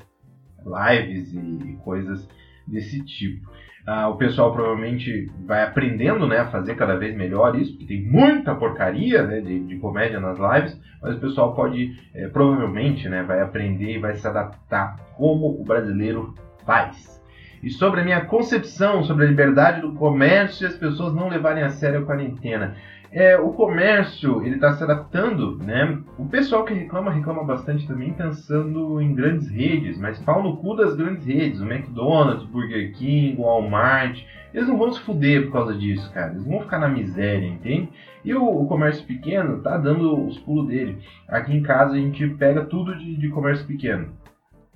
lives 0.66 1.34
e 1.34 1.78
coisas 1.84 2.28
desse 2.68 3.04
tipo. 3.06 3.50
Ah, 3.86 4.08
o 4.08 4.16
pessoal 4.16 4.54
provavelmente 4.54 5.30
vai 5.46 5.64
aprendendo 5.64 6.26
né, 6.26 6.38
a 6.38 6.48
fazer 6.48 6.76
cada 6.76 6.96
vez 6.96 7.14
melhor 7.16 7.54
isso, 7.58 7.74
porque 7.74 7.88
tem 7.88 8.06
muita 8.06 8.56
porcaria 8.56 9.24
né, 9.24 9.42
de, 9.42 9.60
de 9.60 9.78
comédia 9.78 10.22
nas 10.22 10.38
lives, 10.38 10.80
mas 11.02 11.16
o 11.16 11.20
pessoal 11.20 11.54
pode, 11.54 11.94
é, 12.14 12.30
provavelmente, 12.30 13.10
né, 13.10 13.24
vai 13.24 13.42
aprender 13.42 13.96
e 13.96 14.00
vai 14.00 14.16
se 14.16 14.26
adaptar 14.26 14.96
como 15.18 15.60
o 15.60 15.66
brasileiro 15.66 16.34
faz. 16.66 17.22
E 17.62 17.70
sobre 17.70 18.02
a 18.02 18.04
minha 18.04 18.26
concepção 18.26 19.04
sobre 19.04 19.26
a 19.26 19.30
liberdade 19.30 19.82
do 19.82 19.94
comércio 19.94 20.66
e 20.66 20.68
as 20.68 20.76
pessoas 20.76 21.14
não 21.14 21.30
levarem 21.30 21.64
a 21.64 21.70
sério 21.70 22.02
a 22.02 22.06
quarentena 22.06 22.76
é, 23.14 23.38
o 23.38 23.54
comércio 23.54 24.44
ele 24.44 24.56
está 24.56 24.74
se 24.74 24.84
adaptando, 24.84 25.58
né? 25.58 26.00
O 26.18 26.26
pessoal 26.26 26.66
que 26.66 26.74
reclama 26.74 27.12
reclama 27.12 27.44
bastante 27.44 27.88
também 27.88 28.12
pensando 28.12 29.00
em 29.00 29.14
grandes 29.14 29.48
redes, 29.50 30.00
mas 30.00 30.20
pau 30.20 30.42
no 30.42 30.58
cu 30.58 30.76
das 30.76 30.96
grandes 30.96 31.24
redes, 31.24 31.62
o 31.62 31.72
McDonald's, 31.72 32.44
Burger 32.46 32.92
King, 32.94 33.40
Walmart, 33.40 34.20
eles 34.52 34.68
não 34.68 34.78
vão 34.78 34.92
se 34.92 35.00
fuder 35.02 35.46
por 35.46 35.54
causa 35.54 35.76
disso, 35.76 36.12
cara. 36.12 36.32
Eles 36.32 36.44
vão 36.44 36.62
ficar 36.62 36.80
na 36.80 36.90
miséria, 36.90 37.48
entende? 37.48 37.90
E 38.26 38.34
o, 38.34 38.44
o 38.44 38.66
comércio 38.68 39.06
pequeno 39.06 39.62
tá 39.62 39.78
dando 39.78 40.26
os 40.28 40.40
pulos 40.40 40.68
dele. 40.68 40.98
Aqui 41.28 41.56
em 41.56 41.62
casa 41.62 41.94
a 41.94 41.98
gente 41.98 42.28
pega 42.30 42.66
tudo 42.66 42.98
de, 42.98 43.16
de 43.16 43.30
comércio 43.30 43.68
pequeno. 43.68 44.10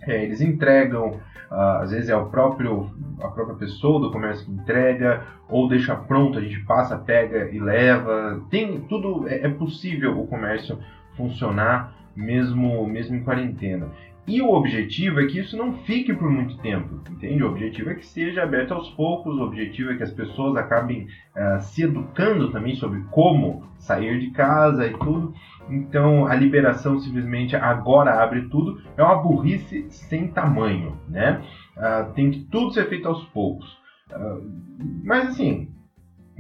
É, 0.02 0.24
eles 0.24 0.42
entregam 0.42 1.20
Uh, 1.50 1.82
às 1.82 1.92
vezes 1.92 2.10
é 2.10 2.16
o 2.16 2.26
próprio, 2.26 2.92
a 3.22 3.30
própria 3.30 3.56
pessoa 3.56 4.02
do 4.02 4.12
comércio 4.12 4.46
que 4.46 4.52
entrega, 4.52 5.24
ou 5.48 5.68
deixa 5.68 5.96
pronto, 5.96 6.38
a 6.38 6.42
gente 6.42 6.60
passa, 6.66 6.98
pega 6.98 7.50
e 7.50 7.60
leva. 7.60 8.42
Tem 8.50 8.82
tudo, 8.82 9.28
é, 9.30 9.46
é 9.46 9.50
possível 9.50 10.20
o 10.20 10.28
comércio 10.28 10.78
funcionar 11.16 11.96
mesmo, 12.16 12.86
mesmo 12.86 13.16
em 13.16 13.24
quarentena. 13.24 13.88
E 14.28 14.42
o 14.42 14.52
objetivo 14.52 15.22
é 15.22 15.26
que 15.26 15.40
isso 15.40 15.56
não 15.56 15.72
fique 15.84 16.14
por 16.14 16.30
muito 16.30 16.58
tempo, 16.58 17.00
entende? 17.10 17.42
O 17.42 17.50
objetivo 17.50 17.92
é 17.92 17.96
que 17.96 18.06
seja 18.06 18.44
aberto 18.44 18.74
aos 18.74 18.90
poucos, 18.90 19.38
o 19.38 19.44
objetivo 19.44 19.92
é 19.92 19.96
que 19.96 20.04
as 20.04 20.12
pessoas 20.12 20.58
acabem 20.58 21.04
uh, 21.34 21.62
se 21.62 21.84
educando 21.84 22.52
também 22.52 22.76
sobre 22.76 23.00
como 23.10 23.64
sair 23.80 24.20
de 24.20 24.32
casa 24.32 24.86
e 24.86 24.92
tudo. 24.98 25.34
Então 25.70 26.26
a 26.26 26.36
liberação 26.36 27.00
simplesmente 27.00 27.56
agora 27.56 28.24
abre 28.24 28.48
tudo 28.50 28.82
é 28.96 29.04
uma 29.04 29.16
burrice 29.16 29.86
sem 29.90 30.28
tamanho, 30.28 30.98
né? 31.08 31.42
Uh, 31.76 32.14
tem 32.14 32.32
que 32.32 32.40
tudo 32.46 32.72
ser 32.72 32.88
feito 32.90 33.08
aos 33.08 33.24
poucos. 33.26 33.68
Uh, 34.12 34.42
mas 35.04 35.30
assim, 35.30 35.70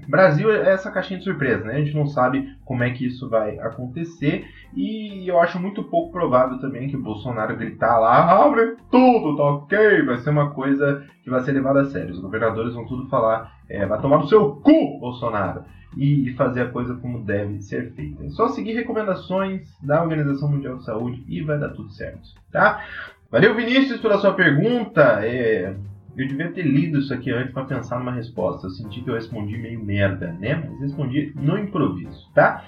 Brasil 0.07 0.51
é 0.51 0.71
essa 0.71 0.91
caixinha 0.91 1.17
de 1.17 1.25
surpresa, 1.25 1.65
né? 1.65 1.75
A 1.75 1.79
gente 1.79 1.95
não 1.95 2.05
sabe 2.05 2.55
como 2.63 2.83
é 2.83 2.91
que 2.91 3.05
isso 3.05 3.29
vai 3.29 3.57
acontecer 3.59 4.45
e 4.75 5.27
eu 5.27 5.39
acho 5.39 5.59
muito 5.59 5.83
pouco 5.83 6.11
provável 6.11 6.59
também 6.59 6.87
que 6.87 6.95
o 6.95 7.01
Bolsonaro 7.01 7.57
gritar 7.57 7.99
lá, 7.99 8.45
abre 8.45 8.75
tudo, 8.91 9.35
tá 9.35 9.43
ok? 9.43 10.03
Vai 10.03 10.17
ser 10.17 10.29
uma 10.29 10.51
coisa 10.51 11.03
que 11.23 11.29
vai 11.29 11.41
ser 11.41 11.51
levada 11.51 11.81
a 11.81 11.85
sério. 11.85 12.13
Os 12.13 12.19
governadores 12.19 12.73
vão 12.73 12.85
tudo 12.85 13.09
falar, 13.09 13.51
é, 13.69 13.85
vai 13.85 13.99
tomar 13.99 14.19
no 14.19 14.27
seu 14.27 14.55
cu, 14.57 14.99
Bolsonaro, 14.99 15.63
e 15.97 16.33
fazer 16.37 16.61
a 16.61 16.69
coisa 16.69 16.95
como 16.95 17.23
deve 17.23 17.61
ser 17.61 17.91
feita. 17.93 18.23
É 18.23 18.29
só 18.29 18.49
seguir 18.49 18.73
recomendações 18.73 19.67
da 19.81 20.01
Organização 20.01 20.49
Mundial 20.49 20.77
de 20.77 20.85
Saúde 20.85 21.23
e 21.27 21.41
vai 21.41 21.57
dar 21.57 21.69
tudo 21.69 21.89
certo, 21.91 22.29
tá? 22.51 22.83
Valeu, 23.29 23.55
Vinícius, 23.55 23.99
pela 23.99 24.19
sua 24.19 24.33
pergunta. 24.33 25.19
É, 25.21 25.75
eu 26.17 26.27
devia 26.27 26.51
ter 26.51 26.63
lido 26.63 26.99
isso 26.99 27.13
aqui 27.13 27.31
antes 27.31 27.53
para 27.53 27.65
pensar 27.65 27.99
numa 27.99 28.11
resposta. 28.11 28.67
Eu 28.67 28.71
senti 28.71 29.01
que 29.01 29.09
eu 29.09 29.13
respondi 29.13 29.57
meio 29.57 29.83
merda, 29.83 30.35
né? 30.39 30.55
Mas 30.55 30.79
respondi 30.79 31.31
no 31.35 31.57
improviso, 31.57 32.29
tá? 32.33 32.63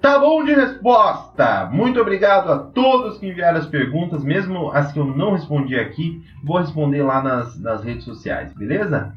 Tá 0.00 0.18
bom 0.18 0.44
de 0.44 0.52
resposta! 0.52 1.70
Muito 1.72 2.00
obrigado 2.00 2.50
a 2.50 2.58
todos 2.58 3.18
que 3.18 3.26
enviaram 3.28 3.58
as 3.58 3.66
perguntas, 3.66 4.24
mesmo 4.24 4.70
as 4.72 4.92
que 4.92 4.98
eu 4.98 5.04
não 5.04 5.32
respondi 5.32 5.76
aqui, 5.76 6.20
vou 6.42 6.58
responder 6.58 7.02
lá 7.02 7.22
nas, 7.22 7.58
nas 7.60 7.84
redes 7.84 8.04
sociais, 8.04 8.52
beleza? 8.52 9.14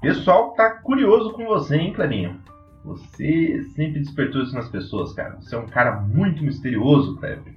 Pessoal 0.00 0.52
tá 0.52 0.70
curioso 0.70 1.32
com 1.34 1.44
você, 1.44 1.76
hein, 1.76 1.92
Clarinha? 1.92 2.38
Você 2.84 3.64
sempre 3.74 4.00
despertou 4.00 4.42
isso 4.42 4.54
nas 4.54 4.68
pessoas, 4.68 5.12
cara. 5.12 5.36
Você 5.40 5.54
é 5.54 5.58
um 5.58 5.66
cara 5.66 6.00
muito 6.00 6.42
misterioso, 6.42 7.16
Kleber 7.16 7.53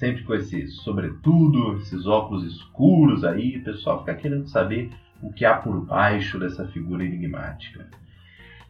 sempre 0.00 0.22
com 0.22 0.34
esse 0.34 0.66
sobretudo, 0.68 1.76
esses 1.76 2.06
óculos 2.06 2.42
escuros 2.44 3.22
aí, 3.22 3.58
o 3.58 3.64
pessoal 3.64 4.00
fica 4.00 4.14
querendo 4.14 4.48
saber 4.48 4.90
o 5.22 5.30
que 5.30 5.44
há 5.44 5.54
por 5.54 5.78
baixo 5.84 6.38
dessa 6.38 6.66
figura 6.68 7.04
enigmática. 7.04 7.86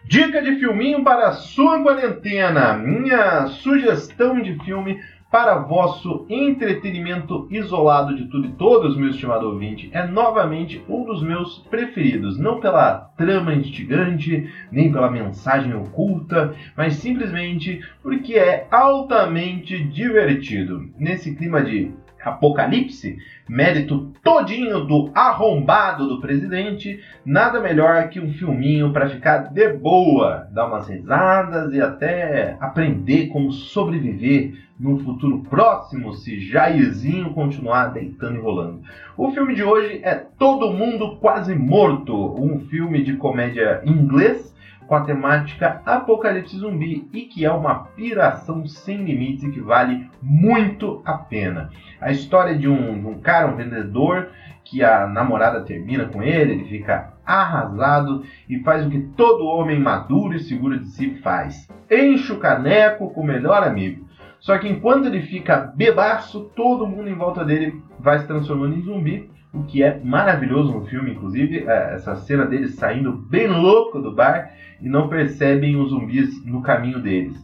Dica 0.04 0.42
de 0.42 0.58
filminho 0.58 1.04
para 1.04 1.28
a 1.28 1.32
sua 1.32 1.80
quarentena. 1.84 2.74
Minha 2.74 3.46
sugestão 3.46 4.42
de 4.42 4.58
filme 4.64 5.00
para 5.30 5.58
vosso 5.58 6.26
entretenimento 6.28 7.46
isolado 7.50 8.16
de 8.16 8.26
tudo 8.26 8.48
e 8.48 8.52
todos, 8.52 8.96
meu 8.96 9.10
estimado 9.10 9.46
ouvinte, 9.46 9.88
é 9.92 10.04
novamente 10.04 10.84
um 10.88 11.04
dos 11.04 11.22
meus 11.22 11.58
preferidos. 11.70 12.36
Não 12.36 12.58
pela 12.58 13.10
trama 13.16 13.54
instigante, 13.54 14.50
nem 14.72 14.92
pela 14.92 15.10
mensagem 15.10 15.72
oculta, 15.72 16.54
mas 16.76 16.94
simplesmente 16.94 17.80
porque 18.02 18.34
é 18.34 18.66
altamente 18.70 19.82
divertido. 19.84 20.90
Nesse 20.98 21.34
clima 21.36 21.62
de 21.62 21.92
apocalipse, 22.22 23.18
mérito 23.48 24.12
todinho 24.22 24.84
do 24.84 25.10
arrombado 25.14 26.06
do 26.06 26.20
presidente, 26.20 27.00
nada 27.24 27.60
melhor 27.60 28.08
que 28.08 28.20
um 28.20 28.32
filminho 28.32 28.92
para 28.92 29.08
ficar 29.08 29.52
de 29.52 29.72
boa, 29.72 30.48
dar 30.52 30.66
umas 30.66 30.88
risadas 30.88 31.72
e 31.72 31.80
até 31.80 32.56
aprender 32.60 33.28
como 33.28 33.52
sobreviver 33.52 34.54
no 34.78 34.98
futuro 35.00 35.42
próximo 35.42 36.14
se 36.14 36.40
Jairzinho 36.40 37.34
continuar 37.34 37.92
deitando 37.92 38.36
e 38.36 38.40
rolando. 38.40 38.80
O 39.16 39.30
filme 39.30 39.54
de 39.54 39.62
hoje 39.62 40.00
é 40.02 40.14
Todo 40.14 40.72
Mundo 40.72 41.16
Quase 41.16 41.54
Morto, 41.54 42.14
um 42.42 42.60
filme 42.60 43.02
de 43.02 43.16
comédia 43.16 43.82
inglês 43.84 44.50
com 44.90 44.96
a 44.96 45.02
temática 45.02 45.80
Apocalipse 45.86 46.56
Zumbi 46.56 47.08
e 47.12 47.20
que 47.20 47.44
é 47.44 47.52
uma 47.52 47.84
piração 47.94 48.66
sem 48.66 49.04
limite 49.04 49.48
que 49.52 49.60
vale 49.60 50.10
muito 50.20 51.00
a 51.04 51.12
pena. 51.12 51.70
A 52.00 52.10
história 52.10 52.58
de 52.58 52.68
um, 52.68 53.00
de 53.00 53.06
um 53.06 53.20
cara, 53.20 53.46
um 53.46 53.54
vendedor, 53.54 54.30
que 54.64 54.82
a 54.82 55.06
namorada 55.06 55.60
termina 55.60 56.06
com 56.06 56.20
ele, 56.20 56.54
ele 56.54 56.64
fica 56.64 57.12
arrasado 57.24 58.24
e 58.48 58.58
faz 58.64 58.84
o 58.84 58.90
que 58.90 58.98
todo 59.16 59.46
homem 59.46 59.78
maduro 59.78 60.34
e 60.34 60.40
seguro 60.40 60.80
de 60.80 60.88
si 60.88 61.20
faz: 61.22 61.68
enche 61.88 62.32
o 62.32 62.40
caneco 62.40 63.10
com 63.10 63.20
o 63.20 63.26
melhor 63.26 63.62
amigo. 63.62 64.08
Só 64.40 64.58
que 64.58 64.68
enquanto 64.68 65.06
ele 65.06 65.22
fica 65.22 65.72
bebaço, 65.76 66.50
todo 66.56 66.84
mundo 66.84 67.08
em 67.08 67.14
volta 67.14 67.44
dele 67.44 67.80
vai 68.00 68.18
se 68.18 68.26
transformando 68.26 68.74
em 68.74 68.82
zumbi 68.82 69.30
o 69.52 69.64
que 69.64 69.82
é 69.82 69.98
maravilhoso 70.02 70.72
no 70.72 70.86
filme, 70.86 71.12
inclusive, 71.12 71.64
é 71.66 71.94
essa 71.94 72.14
cena 72.16 72.46
deles 72.46 72.74
saindo 72.74 73.12
bem 73.12 73.48
louco 73.48 74.00
do 74.00 74.14
bar 74.14 74.52
e 74.80 74.88
não 74.88 75.08
percebem 75.08 75.76
os 75.76 75.90
zumbis 75.90 76.44
no 76.44 76.62
caminho 76.62 77.00
deles. 77.00 77.36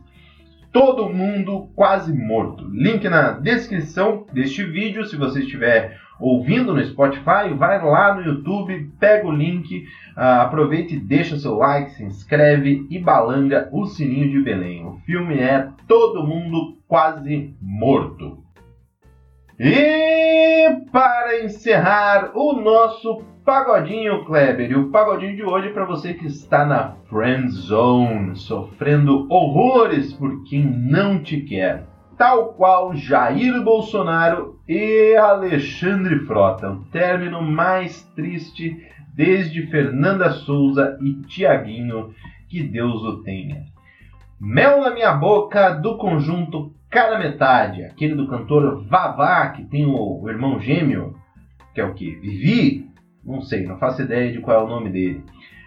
Todo 0.72 1.08
mundo 1.08 1.68
quase 1.74 2.12
morto. 2.12 2.68
Link 2.70 3.08
na 3.08 3.32
descrição 3.32 4.26
deste 4.32 4.62
vídeo. 4.62 5.06
Se 5.06 5.16
você 5.16 5.40
estiver 5.40 5.98
ouvindo 6.20 6.74
no 6.74 6.84
Spotify, 6.84 7.52
vai 7.56 7.82
lá 7.82 8.14
no 8.14 8.22
YouTube, 8.22 8.90
pega 9.00 9.26
o 9.26 9.32
link, 9.32 9.84
uh, 10.16 10.42
aproveita 10.42 10.94
e 10.94 11.00
deixa 11.00 11.38
seu 11.38 11.54
like, 11.56 11.92
se 11.92 12.04
inscreve 12.04 12.86
e 12.90 12.98
balanga 12.98 13.68
o 13.72 13.86
sininho 13.86 14.30
de 14.30 14.40
Belém. 14.40 14.84
O 14.84 14.98
filme 15.06 15.38
é 15.38 15.68
Todo 15.88 16.26
Mundo 16.26 16.76
Quase 16.86 17.54
Morto. 17.60 18.45
E 19.58 20.84
para 20.92 21.42
encerrar 21.42 22.32
o 22.34 22.52
nosso 22.60 23.22
pagodinho, 23.42 24.22
Kleber, 24.26 24.70
e 24.70 24.74
o 24.74 24.90
pagodinho 24.90 25.34
de 25.34 25.42
hoje 25.42 25.68
é 25.68 25.72
para 25.72 25.86
você 25.86 26.12
que 26.12 26.26
está 26.26 26.66
na 26.66 26.96
friend 27.08 27.48
zone, 27.48 28.36
sofrendo 28.36 29.26
horrores 29.30 30.12
por 30.12 30.44
quem 30.44 30.62
não 30.62 31.22
te 31.22 31.40
quer. 31.40 31.86
Tal 32.18 32.52
qual 32.52 32.94
Jair 32.94 33.62
Bolsonaro 33.62 34.60
e 34.68 35.16
Alexandre 35.16 36.18
Frota, 36.26 36.72
o 36.72 36.84
término 36.92 37.40
mais 37.40 38.02
triste 38.14 38.76
desde 39.14 39.66
Fernanda 39.68 40.32
Souza 40.32 40.98
e 41.00 41.14
Tiaguinho, 41.22 42.12
que 42.46 42.62
Deus 42.62 43.02
o 43.02 43.22
tenha. 43.22 43.64
Mel 44.38 44.82
na 44.82 44.90
minha 44.90 45.12
boca 45.12 45.70
do 45.70 45.96
conjunto 45.96 46.75
Cada 46.96 47.18
Metade, 47.18 47.84
aquele 47.84 48.14
do 48.14 48.26
cantor 48.26 48.82
Vavá, 48.86 49.50
que 49.50 49.62
tem 49.66 49.84
o, 49.84 50.22
o 50.22 50.30
irmão 50.30 50.58
gêmeo, 50.58 51.14
que 51.74 51.80
é 51.82 51.84
o 51.84 51.92
que? 51.92 52.14
Vivi? 52.14 52.90
Não 53.22 53.42
sei, 53.42 53.66
não 53.66 53.76
faço 53.76 54.00
ideia 54.00 54.32
de 54.32 54.40
qual 54.40 54.62
é 54.62 54.64
o 54.64 54.66
nome 54.66 54.88
dele. 54.88 55.22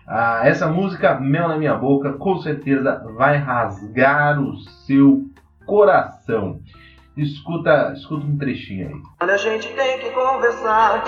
Ah, 0.07 0.41
essa 0.43 0.65
música, 0.67 1.19
Mel 1.19 1.47
na 1.47 1.55
Minha 1.55 1.75
Boca, 1.75 2.13
com 2.13 2.39
certeza 2.39 3.05
vai 3.15 3.37
rasgar 3.37 4.41
o 4.41 4.57
seu 4.87 5.21
coração. 5.67 6.61
Escuta, 7.15 7.93
escuta 7.93 8.25
um 8.25 8.35
trechinho 8.35 8.87
aí. 8.87 9.01
Olha, 9.21 9.35
a 9.35 9.37
gente 9.37 9.71
tem 9.75 9.99
que 9.99 10.09
conversar. 10.09 11.03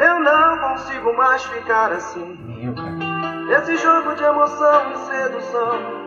Eu 0.00 0.20
não 0.20 0.58
consigo 0.70 1.14
mais 1.14 1.44
ficar 1.44 1.92
assim. 1.92 2.34
Meu, 2.46 2.74
cara. 2.74 3.58
Esse 3.58 3.76
jogo 3.76 4.14
de 4.14 4.22
emoção 4.22 4.90
e 4.90 4.96
sedução 4.96 6.03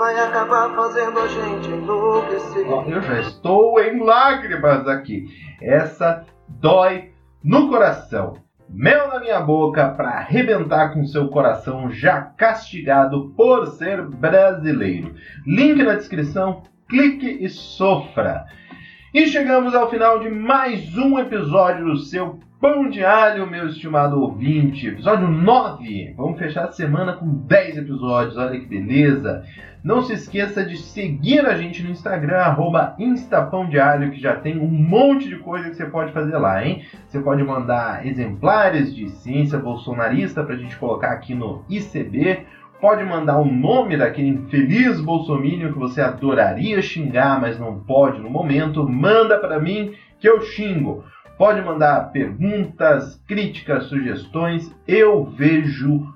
vai 0.00 0.18
acabar 0.18 0.74
fazendo 0.74 1.18
a 1.18 1.28
gente 1.28 1.68
enlouquecer. 1.68 2.66
Eu 2.66 3.02
já 3.02 3.20
estou 3.20 3.78
em 3.78 4.02
lágrimas 4.02 4.88
aqui. 4.88 5.26
Essa 5.60 6.24
dói 6.48 7.12
no 7.44 7.68
coração. 7.68 8.38
Mel 8.66 9.08
na 9.08 9.20
minha 9.20 9.40
boca 9.40 9.90
para 9.90 10.08
arrebentar 10.08 10.94
com 10.94 11.04
seu 11.04 11.28
coração 11.28 11.90
já 11.90 12.22
castigado 12.22 13.34
por 13.36 13.66
ser 13.66 14.00
brasileiro. 14.06 15.14
Link 15.46 15.82
na 15.82 15.96
descrição, 15.96 16.62
clique 16.88 17.36
e 17.38 17.50
sofra. 17.50 18.46
E 19.12 19.26
chegamos 19.26 19.74
ao 19.74 19.90
final 19.90 20.20
de 20.20 20.30
mais 20.30 20.96
um 20.96 21.18
episódio 21.18 21.84
do 21.84 21.98
seu 21.98 22.40
Pão 22.60 22.90
Alho, 23.06 23.46
meu 23.46 23.68
estimado 23.68 24.20
ouvinte. 24.20 24.86
Episódio 24.86 25.26
9. 25.26 26.12
Vamos 26.14 26.38
fechar 26.38 26.66
a 26.66 26.72
semana 26.72 27.14
com 27.14 27.26
10 27.26 27.78
episódios, 27.78 28.36
olha 28.36 28.60
que 28.60 28.66
beleza. 28.66 29.42
Não 29.82 30.02
se 30.02 30.12
esqueça 30.12 30.62
de 30.62 30.76
seguir 30.76 31.46
a 31.46 31.56
gente 31.56 31.82
no 31.82 31.88
Instagram, 31.88 32.36
arroba 32.36 32.94
Instapão 32.98 33.66
de 33.66 33.80
Alho, 33.80 34.10
que 34.10 34.20
já 34.20 34.36
tem 34.36 34.58
um 34.58 34.68
monte 34.68 35.26
de 35.26 35.38
coisa 35.38 35.70
que 35.70 35.76
você 35.76 35.86
pode 35.86 36.12
fazer 36.12 36.36
lá, 36.36 36.62
hein? 36.62 36.84
Você 37.06 37.18
pode 37.18 37.42
mandar 37.42 38.06
exemplares 38.06 38.94
de 38.94 39.08
ciência 39.08 39.58
bolsonarista 39.58 40.44
pra 40.44 40.56
gente 40.56 40.76
colocar 40.76 41.12
aqui 41.12 41.34
no 41.34 41.64
ICB. 41.66 42.44
Pode 42.78 43.02
mandar 43.04 43.38
o 43.38 43.46
nome 43.46 43.96
daquele 43.96 44.28
infeliz 44.28 45.00
bolsomínio 45.00 45.72
que 45.72 45.78
você 45.78 46.02
adoraria 46.02 46.82
xingar, 46.82 47.40
mas 47.40 47.58
não 47.58 47.78
pode 47.78 48.20
no 48.20 48.28
momento. 48.28 48.86
Manda 48.86 49.38
para 49.38 49.58
mim 49.58 49.94
que 50.18 50.28
eu 50.28 50.42
xingo. 50.42 51.04
Pode 51.40 51.62
mandar 51.62 52.12
perguntas, 52.12 53.14
críticas, 53.26 53.84
sugestões. 53.84 54.70
Eu 54.86 55.24
vejo 55.24 56.06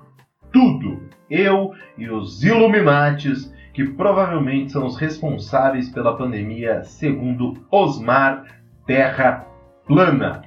tudo. 0.53 1.09
Eu 1.27 1.73
e 1.97 2.07
os 2.07 2.43
Illuminates, 2.43 3.51
que 3.73 3.85
provavelmente 3.85 4.71
são 4.71 4.85
os 4.85 4.97
responsáveis 4.97 5.89
pela 5.89 6.15
pandemia, 6.15 6.83
segundo 6.83 7.57
Osmar 7.71 8.43
Terra 8.85 9.47
Plana. 9.87 10.43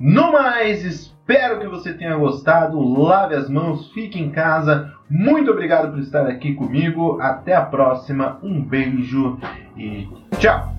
No 0.00 0.32
mais, 0.32 0.82
espero 0.82 1.60
que 1.60 1.68
você 1.68 1.92
tenha 1.92 2.16
gostado. 2.16 2.80
Lave 2.80 3.34
as 3.34 3.50
mãos, 3.50 3.92
fique 3.92 4.18
em 4.18 4.30
casa. 4.30 4.94
Muito 5.10 5.50
obrigado 5.50 5.92
por 5.92 6.00
estar 6.00 6.26
aqui 6.26 6.54
comigo. 6.54 7.20
Até 7.20 7.54
a 7.54 7.66
próxima. 7.66 8.38
Um 8.42 8.64
beijo 8.64 9.38
e 9.76 10.08
tchau! 10.38 10.74